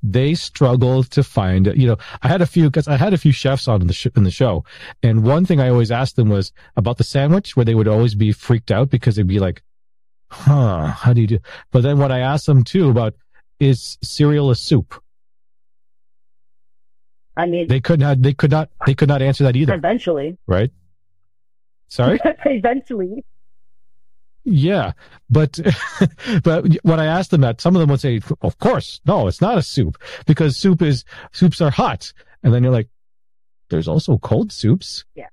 they 0.00 0.32
struggle 0.32 1.02
to 1.02 1.24
find 1.24 1.66
it. 1.66 1.76
you 1.76 1.84
know 1.88 1.96
i 2.22 2.28
had 2.28 2.40
a 2.40 2.46
few 2.46 2.70
because 2.70 2.86
i 2.86 2.96
had 2.96 3.12
a 3.12 3.18
few 3.18 3.32
chefs 3.32 3.66
on 3.66 3.80
in 3.80 3.88
the, 3.88 3.92
sh- 3.92 4.06
in 4.14 4.22
the 4.22 4.30
show 4.30 4.64
and 5.02 5.24
one 5.24 5.44
thing 5.44 5.58
i 5.60 5.68
always 5.68 5.90
asked 5.90 6.14
them 6.14 6.28
was 6.28 6.52
about 6.76 6.98
the 6.98 7.02
sandwich 7.02 7.56
where 7.56 7.64
they 7.64 7.74
would 7.74 7.88
always 7.88 8.14
be 8.14 8.30
freaked 8.30 8.70
out 8.70 8.90
because 8.90 9.16
they'd 9.16 9.26
be 9.26 9.40
like 9.40 9.60
huh 10.30 10.86
how 10.86 11.12
do 11.12 11.20
you 11.20 11.26
do 11.26 11.38
but 11.72 11.82
then 11.82 11.98
what 11.98 12.12
i 12.12 12.20
asked 12.20 12.46
them 12.46 12.62
too 12.62 12.88
about 12.88 13.12
is 13.58 13.98
cereal 14.00 14.52
a 14.52 14.54
soup 14.54 15.02
I 17.38 17.46
mean, 17.46 17.68
they 17.68 17.80
could 17.80 18.00
not 18.00 18.20
they 18.20 18.34
could 18.34 18.50
not 18.50 18.68
they 18.86 18.94
could 18.94 19.08
not 19.08 19.22
answer 19.22 19.44
that 19.44 19.56
either 19.56 19.74
eventually. 19.74 20.36
right 20.46 20.70
sorry 21.88 22.18
eventually. 22.44 23.24
Yeah, 24.44 24.92
but 25.30 25.58
but 26.42 26.66
when 26.82 27.00
I 27.00 27.06
asked 27.06 27.30
them 27.30 27.42
that, 27.42 27.60
some 27.60 27.76
of 27.76 27.80
them 27.80 27.90
would 27.90 28.00
say, 28.00 28.20
"Of 28.40 28.58
course, 28.58 29.00
no, 29.06 29.26
it's 29.28 29.40
not 29.40 29.58
a 29.58 29.62
soup 29.62 29.98
because 30.26 30.56
soup 30.56 30.80
is 30.82 31.04
soups 31.32 31.60
are 31.60 31.70
hot." 31.70 32.12
And 32.42 32.52
then 32.54 32.62
you're 32.62 32.72
like, 32.72 32.88
"There's 33.68 33.88
also 33.88 34.16
cold 34.18 34.50
soups." 34.52 35.04
Yeah. 35.14 35.28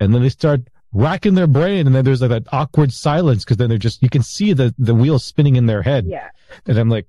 And 0.00 0.12
then 0.14 0.22
they 0.22 0.28
start 0.28 0.62
racking 0.92 1.34
their 1.34 1.46
brain, 1.46 1.86
and 1.86 1.94
then 1.94 2.04
there's 2.04 2.20
like 2.20 2.30
that 2.30 2.46
awkward 2.52 2.92
silence 2.92 3.44
because 3.44 3.58
then 3.58 3.68
they're 3.68 3.78
just 3.78 4.02
you 4.02 4.08
can 4.08 4.22
see 4.22 4.52
the 4.54 4.74
the 4.78 4.94
wheels 4.94 5.24
spinning 5.24 5.54
in 5.56 5.66
their 5.66 5.82
head, 5.82 6.06
Yeah. 6.06 6.28
and 6.66 6.78
I'm 6.78 6.88
like, 6.88 7.06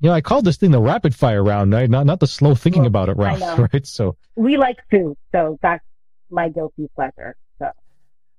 "You 0.00 0.08
know, 0.08 0.14
I 0.14 0.20
called 0.20 0.44
this 0.44 0.56
thing 0.56 0.70
the 0.70 0.80
rapid 0.80 1.14
fire 1.14 1.42
round, 1.42 1.72
right? 1.72 1.88
Not 1.88 2.06
not 2.06 2.20
the 2.20 2.26
slow 2.26 2.54
thinking 2.54 2.82
Well, 2.82 2.88
about 2.88 3.08
it 3.08 3.16
round, 3.16 3.40
right?" 3.72 3.86
So 3.86 4.16
We 4.36 4.56
like 4.56 4.78
food, 4.90 5.16
so 5.32 5.58
that's 5.62 5.84
my 6.30 6.48
guilty 6.48 6.88
pleasure. 6.94 7.36
So 7.58 7.70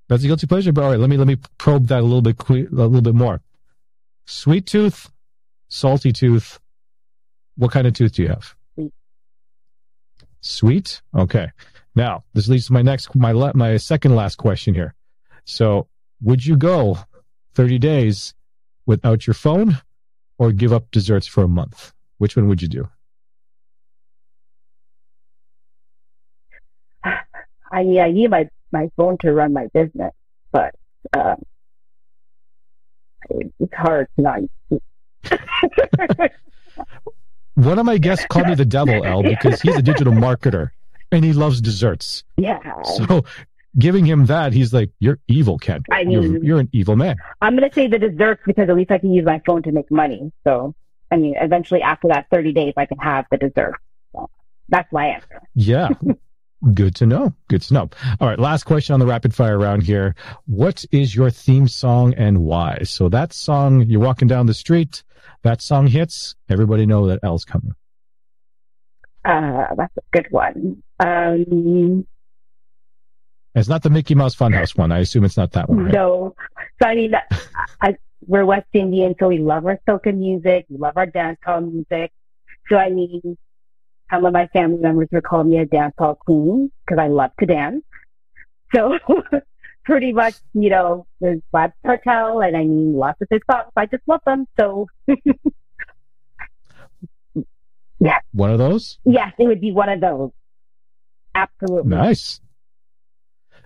That's 0.08 0.24
a 0.24 0.28
guilty 0.28 0.48
pleasure. 0.48 0.72
But 0.72 0.84
all 0.84 0.92
right, 0.92 1.00
let 1.00 1.10
me 1.10 1.18
let 1.18 1.28
me 1.28 1.38
probe 1.58 1.88
that 1.88 2.00
a 2.00 2.04
little 2.04 2.22
bit 2.22 2.38
que- 2.38 2.68
a 2.68 2.74
little 2.76 3.02
bit 3.02 3.16
more. 3.16 3.42
Sweet 4.26 4.66
tooth, 4.66 5.10
salty 5.70 6.12
tooth. 6.12 6.60
What 7.58 7.72
kind 7.72 7.88
of 7.88 7.94
tooth 7.94 8.14
do 8.14 8.24
you 8.24 8.28
have? 8.30 8.56
Sweet. 8.76 8.94
Sweet. 10.42 11.02
Okay. 11.16 11.52
Now 11.96 12.24
this 12.34 12.48
leads 12.50 12.68
to 12.68 12.74
my 12.74 12.82
next 12.82 13.16
my 13.16 13.32
la- 13.32 13.54
my 13.56 13.78
second 13.78 14.16
last 14.16 14.36
question 14.38 14.74
here. 14.74 14.94
So, 15.46 15.88
would 16.22 16.46
you 16.46 16.58
go 16.58 16.98
thirty 17.54 17.78
days 17.80 18.34
without 18.86 19.26
your 19.26 19.34
phone, 19.34 19.78
or 20.38 20.52
give 20.52 20.74
up 20.74 20.92
desserts 20.92 21.28
for 21.28 21.44
a 21.44 21.48
month? 21.48 21.94
Which 22.18 22.36
one 22.36 22.48
would 22.48 22.62
you 22.62 22.68
do? 22.68 22.88
I 27.72 27.84
mean, 27.84 28.00
I 28.00 28.12
need 28.12 28.30
my 28.30 28.48
my 28.72 28.90
phone 28.98 29.18
to 29.20 29.32
run 29.34 29.54
my 29.54 29.68
business, 29.74 30.14
but 30.52 30.74
um, 31.16 31.42
it's 33.30 33.74
hard 33.74 34.08
to 34.16 34.22
not. 34.22 34.40
One 37.56 37.80
of 37.80 37.86
my 37.86 37.98
guests 37.98 38.26
called 38.30 38.48
me 38.48 38.56
the 38.56 38.66
devil, 38.66 39.06
Elle, 39.06 39.24
because 39.24 39.62
he's 39.62 39.78
a 39.78 39.82
digital 39.82 40.12
marketer 40.14 40.72
and 41.12 41.24
he 41.24 41.32
loves 41.32 41.62
desserts. 41.62 42.24
yeah, 42.38 42.60
So 42.84 43.24
giving 43.78 44.06
him 44.06 44.26
that, 44.28 44.54
he's 44.54 44.74
like, 44.74 44.92
"You're 45.00 45.20
evil, 45.28 45.58
Ken. 45.58 45.84
I 45.92 46.02
you're, 46.02 46.22
mean- 46.22 46.44
you're 46.44 46.60
an 46.60 46.70
evil 46.72 46.96
man." 46.96 47.16
I'm 47.42 47.56
gonna 47.56 47.72
say 47.74 47.88
the 47.88 48.00
desserts 48.00 48.42
because 48.46 48.70
at 48.70 48.76
least 48.76 48.92
I 48.92 48.98
can 48.98 49.14
use 49.14 49.26
my 49.26 49.42
phone 49.46 49.64
to 49.64 49.72
make 49.72 49.90
money. 49.92 50.32
So 50.44 50.74
I 51.12 51.18
mean, 51.18 51.36
eventually 51.40 51.82
after 51.82 52.08
that 52.10 52.28
30 52.32 52.54
days, 52.54 52.74
I 52.78 52.86
can 52.86 52.98
have 52.98 53.26
the 53.32 53.38
dessert. 53.38 53.76
So 54.12 54.30
that's 54.70 54.92
my 54.92 55.08
answer. 55.08 55.42
Yeah, 55.54 55.90
good 56.74 56.96
to 56.96 57.06
know. 57.06 57.34
Good 57.48 57.62
to 57.64 57.74
know. 57.74 57.90
All 58.20 58.28
right, 58.28 58.40
last 58.40 58.64
question 58.64 58.94
on 58.94 59.00
the 59.00 59.06
rapid 59.06 59.34
fire 59.34 59.58
round 59.58 59.84
here. 59.84 60.16
What 60.46 60.86
is 60.92 61.16
your 61.16 61.30
theme 61.30 61.68
song 61.68 62.14
and 62.16 62.40
why? 62.40 62.80
So 62.84 63.10
that 63.10 63.34
song, 63.34 63.82
you're 63.88 64.02
walking 64.02 64.28
down 64.28 64.46
the 64.48 64.54
street, 64.54 65.04
that 65.44 65.62
song 65.62 65.88
hits, 65.88 66.36
everybody 66.50 66.86
know 66.86 67.08
that 67.08 67.20
Elle's 67.24 67.46
coming. 67.46 67.74
Uh, 69.24 69.74
that's 69.76 69.98
a 69.98 70.02
good 70.12 70.28
one. 70.30 70.84
Um, 71.00 72.06
It's 73.56 73.70
not 73.70 73.84
the 73.84 73.90
Mickey 73.90 74.16
Mouse 74.16 74.36
Funhouse 74.36 74.78
one. 74.78 74.92
I 74.92 75.00
assume 75.00 75.24
it's 75.24 75.38
not 75.38 75.54
that 75.54 75.70
one. 75.70 75.86
Right? 75.86 75.94
No. 75.94 76.36
So 76.82 76.90
I 76.90 76.96
mean, 76.96 77.14
I, 77.82 77.96
we're 78.28 78.44
West 78.46 78.68
Indian, 78.74 79.16
so 79.18 79.30
we 79.30 79.38
love 79.38 79.66
our 79.66 79.80
soca 79.88 80.14
music. 80.14 80.66
We 80.70 80.78
love 80.78 80.98
our 80.98 81.08
dancehall 81.08 81.72
music. 81.72 82.12
So 82.68 82.76
I 82.76 82.90
mean, 82.90 83.38
some 84.12 84.26
of 84.26 84.34
my 84.34 84.48
family 84.48 84.80
members 84.80 85.08
would 85.14 85.24
call 85.24 85.46
me 85.46 85.58
a 85.60 85.66
dancehall 85.66 86.20
queen 86.20 86.70
because 86.86 87.00
I 87.02 87.08
love 87.08 87.32
to 87.40 87.46
dance. 87.46 87.84
So 88.76 89.00
pretty 89.86 90.12
much, 90.12 90.36
you 90.54 90.70
know, 90.70 91.08
there's 91.22 91.40
Vybz 91.54 91.72
Kartel, 91.86 92.42
and 92.42 92.58
I 92.58 92.62
mean, 92.62 92.94
lots 92.94 93.22
of 93.22 93.30
his 93.32 93.40
songs. 93.50 93.72
I 93.78 93.86
just 93.86 94.04
love 94.06 94.22
them. 94.26 94.48
So 94.60 94.88
yeah. 98.00 98.20
One 98.34 98.52
of 98.52 98.58
those? 98.60 99.00
Yes, 99.06 99.32
it 99.40 99.48
would 99.48 99.62
be 99.62 99.72
one 99.72 99.88
of 99.88 100.02
those. 100.02 100.32
Absolutely. 101.34 101.90
Nice. 101.90 102.42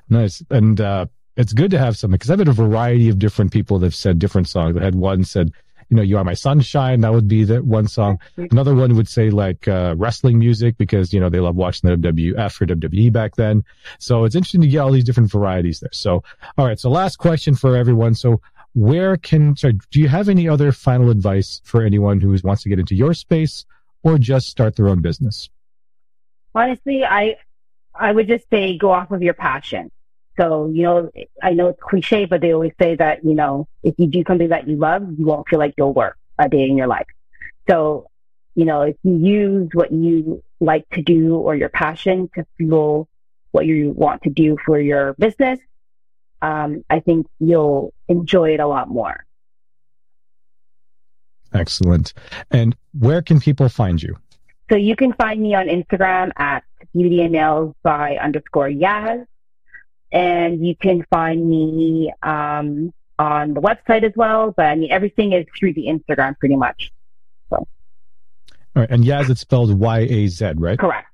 Nice. 0.10 0.44
And 0.50 0.80
uh, 0.82 1.06
it's 1.36 1.54
good 1.54 1.72
to 1.72 1.80
have 1.80 1.98
something 1.98 2.16
because 2.16 2.32
I've 2.32 2.40
had 2.40 2.48
a 2.48 2.54
variety 2.54 3.10
of 3.10 3.20
different 3.20 3.52
people 3.52 3.80
that 3.80 3.86
have 3.86 3.96
said 3.96 4.20
different 4.20 4.48
songs. 4.48 4.76
I 4.78 4.84
had 4.84 4.96
one 4.96 5.24
said, 5.24 5.52
you 5.90 5.96
know, 5.98 6.04
You 6.04 6.18
Are 6.18 6.24
My 6.24 6.34
Sunshine. 6.34 7.02
That 7.02 7.14
would 7.14 7.28
be 7.28 7.44
the 7.44 7.64
one 7.64 7.88
song. 7.88 8.20
Another 8.38 8.76
one 8.76 8.96
would 8.96 9.08
say 9.08 9.30
like 9.30 9.68
uh, 9.68 9.96
wrestling 9.98 10.38
music 10.38 10.78
because, 10.78 11.14
you 11.14 11.20
know, 11.20 11.30
they 11.30 11.40
love 11.40 11.56
watching 11.56 11.90
the 11.90 11.96
WWF 11.96 12.62
or 12.62 12.66
WWE 12.66 13.12
back 13.12 13.36
then. 13.36 13.64
So 13.98 14.26
it's 14.26 14.36
interesting 14.36 14.62
to 14.62 14.68
get 14.68 14.80
all 14.80 14.92
these 14.92 15.04
different 15.04 15.32
varieties 15.32 15.80
there. 15.80 15.90
So, 15.94 16.24
all 16.58 16.68
right. 16.68 16.80
So 16.80 16.90
last 16.90 17.18
question 17.18 17.56
for 17.56 17.76
everyone. 17.76 18.14
So 18.14 18.42
where 18.74 19.18
can, 19.18 19.56
sorry, 19.56 19.80
do 19.92 20.00
you 20.00 20.08
have 20.08 20.30
any 20.30 20.48
other 20.48 20.72
final 20.72 21.10
advice 21.10 21.62
for 21.64 21.84
anyone 21.84 22.20
who 22.20 22.38
wants 22.44 22.64
to 22.64 22.70
get 22.70 22.80
into 22.80 22.96
your 22.96 23.14
space 23.14 23.66
or 24.04 24.18
just 24.18 24.48
start 24.48 24.76
their 24.76 24.90
own 24.90 25.02
business? 25.02 25.50
Honestly, 26.54 27.04
I, 27.04 27.38
I 27.96 28.12
would 28.12 28.28
just 28.28 28.48
say 28.50 28.78
go 28.78 28.92
off 28.92 29.10
of 29.12 29.24
your 29.24 29.34
passion. 29.34 29.92
So, 30.38 30.72
you 30.74 30.84
know, 30.84 31.12
I 31.44 31.52
know 31.52 31.68
it's 31.68 31.82
cliche, 31.82 32.26
but 32.26 32.42
they 32.42 32.54
always 32.54 32.72
say 32.80 32.96
that, 32.96 33.24
you 33.26 33.34
know, 33.34 33.68
if 33.84 33.96
you 33.98 34.08
do 34.08 34.24
something 34.28 34.50
that 34.50 34.68
you 34.68 34.78
love, 34.78 35.04
you 35.18 35.26
won't 35.26 35.48
feel 35.50 35.60
like 35.60 35.74
you'll 35.78 35.94
work 35.94 36.18
a 36.38 36.48
day 36.48 36.64
in 36.64 36.78
your 36.78 36.88
life. 36.88 37.08
So, 37.70 38.08
you 38.56 38.66
know, 38.66 38.82
if 38.84 38.96
you 39.04 39.18
use 39.18 39.70
what 39.74 39.92
you 39.92 40.44
like 40.60 40.88
to 40.92 41.02
do 41.02 41.36
or 41.36 41.56
your 41.56 41.70
passion 41.70 42.30
to 42.36 42.46
fuel 42.58 43.08
what 43.52 43.66
you 43.66 43.92
want 43.92 44.24
to 44.24 44.30
do 44.30 44.58
for 44.66 44.80
your 44.80 45.14
business, 45.14 45.60
um, 46.42 46.84
I 46.90 47.00
think 47.00 47.28
you'll 47.40 47.94
enjoy 48.08 48.54
it 48.54 48.60
a 48.60 48.68
lot 48.68 48.90
more. 48.90 49.26
Excellent. 51.54 52.14
And 52.52 52.76
where 52.98 53.22
can 53.22 53.40
people 53.40 53.70
find 53.70 54.02
you? 54.02 54.16
So 54.70 54.76
you 54.76 54.96
can 54.96 55.14
find 55.14 55.42
me 55.42 55.56
on 55.56 55.68
Instagram 55.68 56.32
at 56.38 56.64
beauty 56.94 57.22
and 57.22 57.32
nails 57.32 57.74
by 57.84 58.18
underscore 58.18 58.70
Yaz 58.70 59.26
and 60.12 60.66
you 60.66 60.76
can 60.76 61.06
find 61.10 61.48
me 61.48 62.12
um, 62.24 62.94
on 63.18 63.54
the 63.54 63.62
website 63.62 64.04
as 64.04 64.14
well. 64.16 64.54
But 64.56 64.66
I 64.68 64.76
mean, 64.76 64.92
everything 64.92 65.34
is 65.34 65.46
through 65.58 65.74
the 65.74 65.88
Instagram 65.88 66.38
pretty 66.40 66.56
much. 66.56 66.92
So. 67.50 67.58
All 67.58 67.68
right, 68.76 68.90
and 68.90 69.04
Yaz, 69.04 69.30
it's 69.30 69.42
spelled 69.42 69.78
Y 69.78 70.00
A 70.00 70.28
Z, 70.28 70.54
right? 70.56 70.80
Correct. 70.80 71.08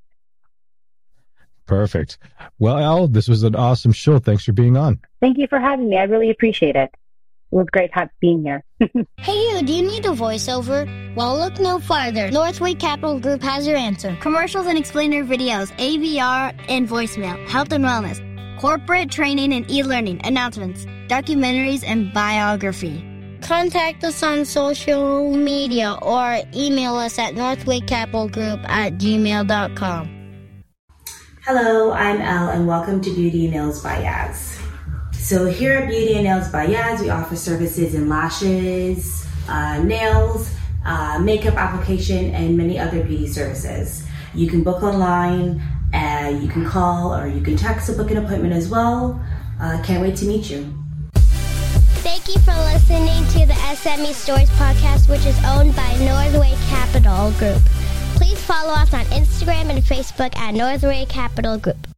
Perfect. 1.66 2.20
Well, 2.60 2.78
Elle, 2.78 3.08
this 3.08 3.28
was 3.28 3.44
an 3.44 3.56
awesome 3.56 3.92
show. 3.92 4.20
Thanks 4.20 4.46
for 4.46 4.54
being 4.54 4.78
on. 4.78 5.00
Thank 5.20 5.40
you 5.40 5.48
for 5.48 5.60
having 5.60 5.90
me. 5.90 5.98
I 5.98 6.04
really 6.04 6.30
appreciate 6.30 6.76
it. 6.76 6.92
It 7.52 7.56
was 7.56 7.68
great 7.72 7.90
having 7.92 8.12
being 8.20 8.44
here. 8.44 8.64
hey, 9.18 9.34
you, 9.34 9.64
do 9.64 9.74
you 9.74 9.82
need 9.82 10.06
a 10.06 10.10
voiceover? 10.10 11.16
Well, 11.16 11.38
look 11.38 11.60
no 11.60 11.80
farther. 11.80 12.30
Northway 12.30 12.74
Capital 12.74 13.20
Group 13.20 13.42
has 13.42 13.66
your 13.66 13.78
answer. 13.78 14.16
Commercials 14.22 14.68
and 14.68 14.78
explainer 14.78 15.24
videos, 15.24 15.72
AVR, 15.78 16.56
and 16.70 16.88
voicemail, 16.88 17.48
health 17.48 17.72
and 17.72 17.84
wellness 17.84 18.25
corporate 18.60 19.12
training 19.12 19.54
and 19.54 19.70
e-learning, 19.70 20.22
announcements, 20.24 20.86
documentaries, 21.08 21.84
and 21.86 22.14
biography. 22.14 23.04
Contact 23.42 24.04
us 24.04 24.24
on 24.24 24.46
social 24.46 25.36
media 25.36 25.98
or 26.02 26.40
email 26.56 26.96
us 26.96 27.20
at 27.20 27.36
northwaycapitalgroup 27.36 28.68
at 28.68 28.94
gmail.com. 28.94 30.12
Hello, 31.44 31.92
I'm 31.92 32.22
Elle 32.22 32.50
and 32.50 32.68
welcome 32.68 33.02
to 33.02 33.14
Beauty 33.14 33.46
and 33.46 33.54
Nails 33.54 33.84
by 33.84 34.02
Yaz. 34.02 34.60
So 35.14 35.46
here 35.46 35.74
at 35.74 35.90
Beauty 35.90 36.16
and 36.16 36.24
Nails 36.24 36.50
by 36.50 36.66
Yaz, 36.66 37.02
we 37.02 37.10
offer 37.10 37.36
services 37.36 37.94
in 37.94 38.10
lashes, 38.10 39.28
uh, 39.48 39.84
nails, 39.84 40.52
uh, 40.86 41.20
makeup 41.20 41.56
application, 41.56 42.34
and 42.34 42.58
many 42.58 42.80
other 42.80 43.04
beauty 43.04 43.28
services. 43.28 44.08
You 44.34 44.48
can 44.48 44.64
book 44.64 44.82
online 44.82 45.62
uh, 46.26 46.30
you 46.30 46.48
can 46.48 46.66
call 46.66 47.14
or 47.14 47.28
you 47.28 47.42
can 47.42 47.56
text 47.56 47.88
to 47.88 47.94
book 47.94 48.12
an 48.12 48.18
appointment 48.18 48.54
as 48.54 48.70
well. 48.70 49.22
Uh, 49.62 49.82
can't 49.84 50.02
wait 50.02 50.16
to 50.18 50.26
meet 50.26 50.50
you. 50.50 50.74
Thank 52.04 52.28
you 52.28 52.40
for 52.42 52.54
listening 52.74 53.26
to 53.34 53.46
the 53.46 53.54
SME 53.54 54.14
Stories 54.14 54.50
podcast, 54.52 55.10
which 55.10 55.26
is 55.26 55.38
owned 55.46 55.76
by 55.76 55.96
Northway 56.00 56.56
Capital 56.70 57.32
Group. 57.40 57.62
Please 58.16 58.42
follow 58.44 58.74
us 58.74 58.94
on 58.94 59.06
Instagram 59.06 59.70
and 59.70 59.84
Facebook 59.84 60.36
at 60.38 60.54
Northway 60.54 61.06
Capital 61.10 61.58
Group. 61.58 61.95